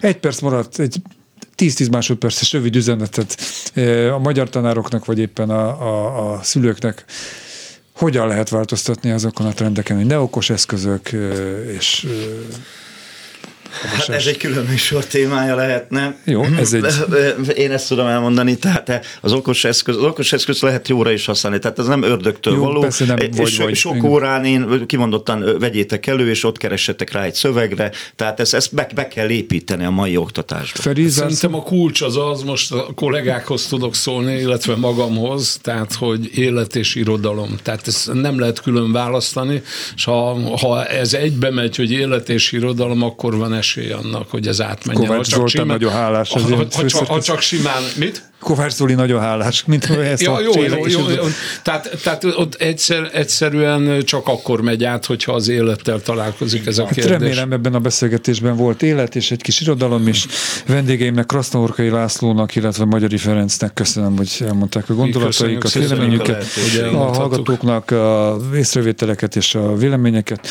[0.00, 0.96] egy perc maradt, egy
[1.58, 3.36] 10-10 másodperces rövid üzenetet
[4.12, 7.04] a magyar tanároknak, vagy éppen a, a, a szülőknek.
[7.92, 11.12] Hogyan lehet változtatni azokon a trendeken, hogy ne okos eszközök,
[11.76, 12.06] és
[13.70, 16.16] Hát ez egy külön műsor témája lehetne.
[16.24, 16.84] Jó, ez egy...
[17.56, 21.58] Én ezt tudom elmondani, tehát az okos eszköz, az okos eszköz lehet jóra is használni,
[21.58, 22.80] tehát ez nem ördögtől Jó, való.
[22.80, 24.10] Persze nem és vagy, sok vagy.
[24.10, 28.88] órán én kimondottan vegyétek elő, és ott keressetek rá egy szövegre, tehát ezt, ezt be,
[28.94, 30.82] be kell építeni a mai oktatásba.
[30.82, 36.38] Feri, Szerintem a kulcs az az, most a kollégákhoz tudok szólni, illetve magamhoz, tehát hogy
[36.38, 37.56] élet és irodalom.
[37.62, 39.62] Tehát ezt nem lehet külön választani,
[39.96, 44.46] és ha, ha ez egybe megy, hogy élet és irodalom, akkor van esély annak, hogy
[44.46, 45.06] ez átmenjen.
[45.06, 46.32] Kovács Zoltán simán, nagyon hálás.
[46.32, 48.28] Ha, ha, ha, csak, ha csak simán, mit?
[48.40, 51.24] Kovács Zoli nagyon hálás, mint ezt ja, jó, jó, jó, jó.
[51.62, 56.84] Tehát, tehát ott egyszer, egyszerűen csak akkor megy át, hogyha az élettel találkozik ez a
[56.84, 57.18] hát kérdés.
[57.18, 60.26] Remélem ebben a beszélgetésben volt élet, és egy kis irodalom is.
[60.66, 66.44] Vendégeimnek Krasznahorkai Lászlónak, illetve Magyari Ferencnek köszönöm, hogy elmondták a gondolataikat, véleményüket,
[66.92, 70.48] a hallgatóknak a észrevételeket és a véleményeket.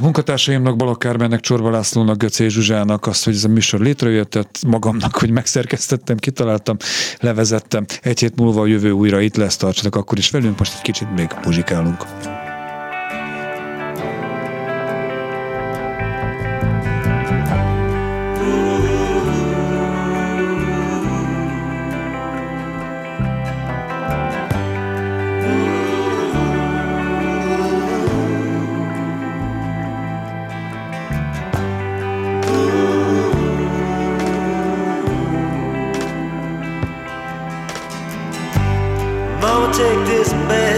[0.00, 5.16] Munkatársaimnak, Balak Kármennek, Csorba Lászlónak, Göcé Zsuzsának azt, hogy ez a műsor létrejött, tehát magamnak,
[5.16, 6.76] hogy megszerkesztettem, kitaláltam,
[7.20, 7.84] levezettem.
[8.02, 11.14] Egy hét múlva a jövő újra itt lesz, tartsatok akkor is velünk, most egy kicsit
[11.14, 12.04] még muzsikálunk.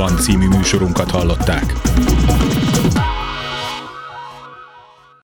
[0.00, 1.89] Van című műsorunkat hallották.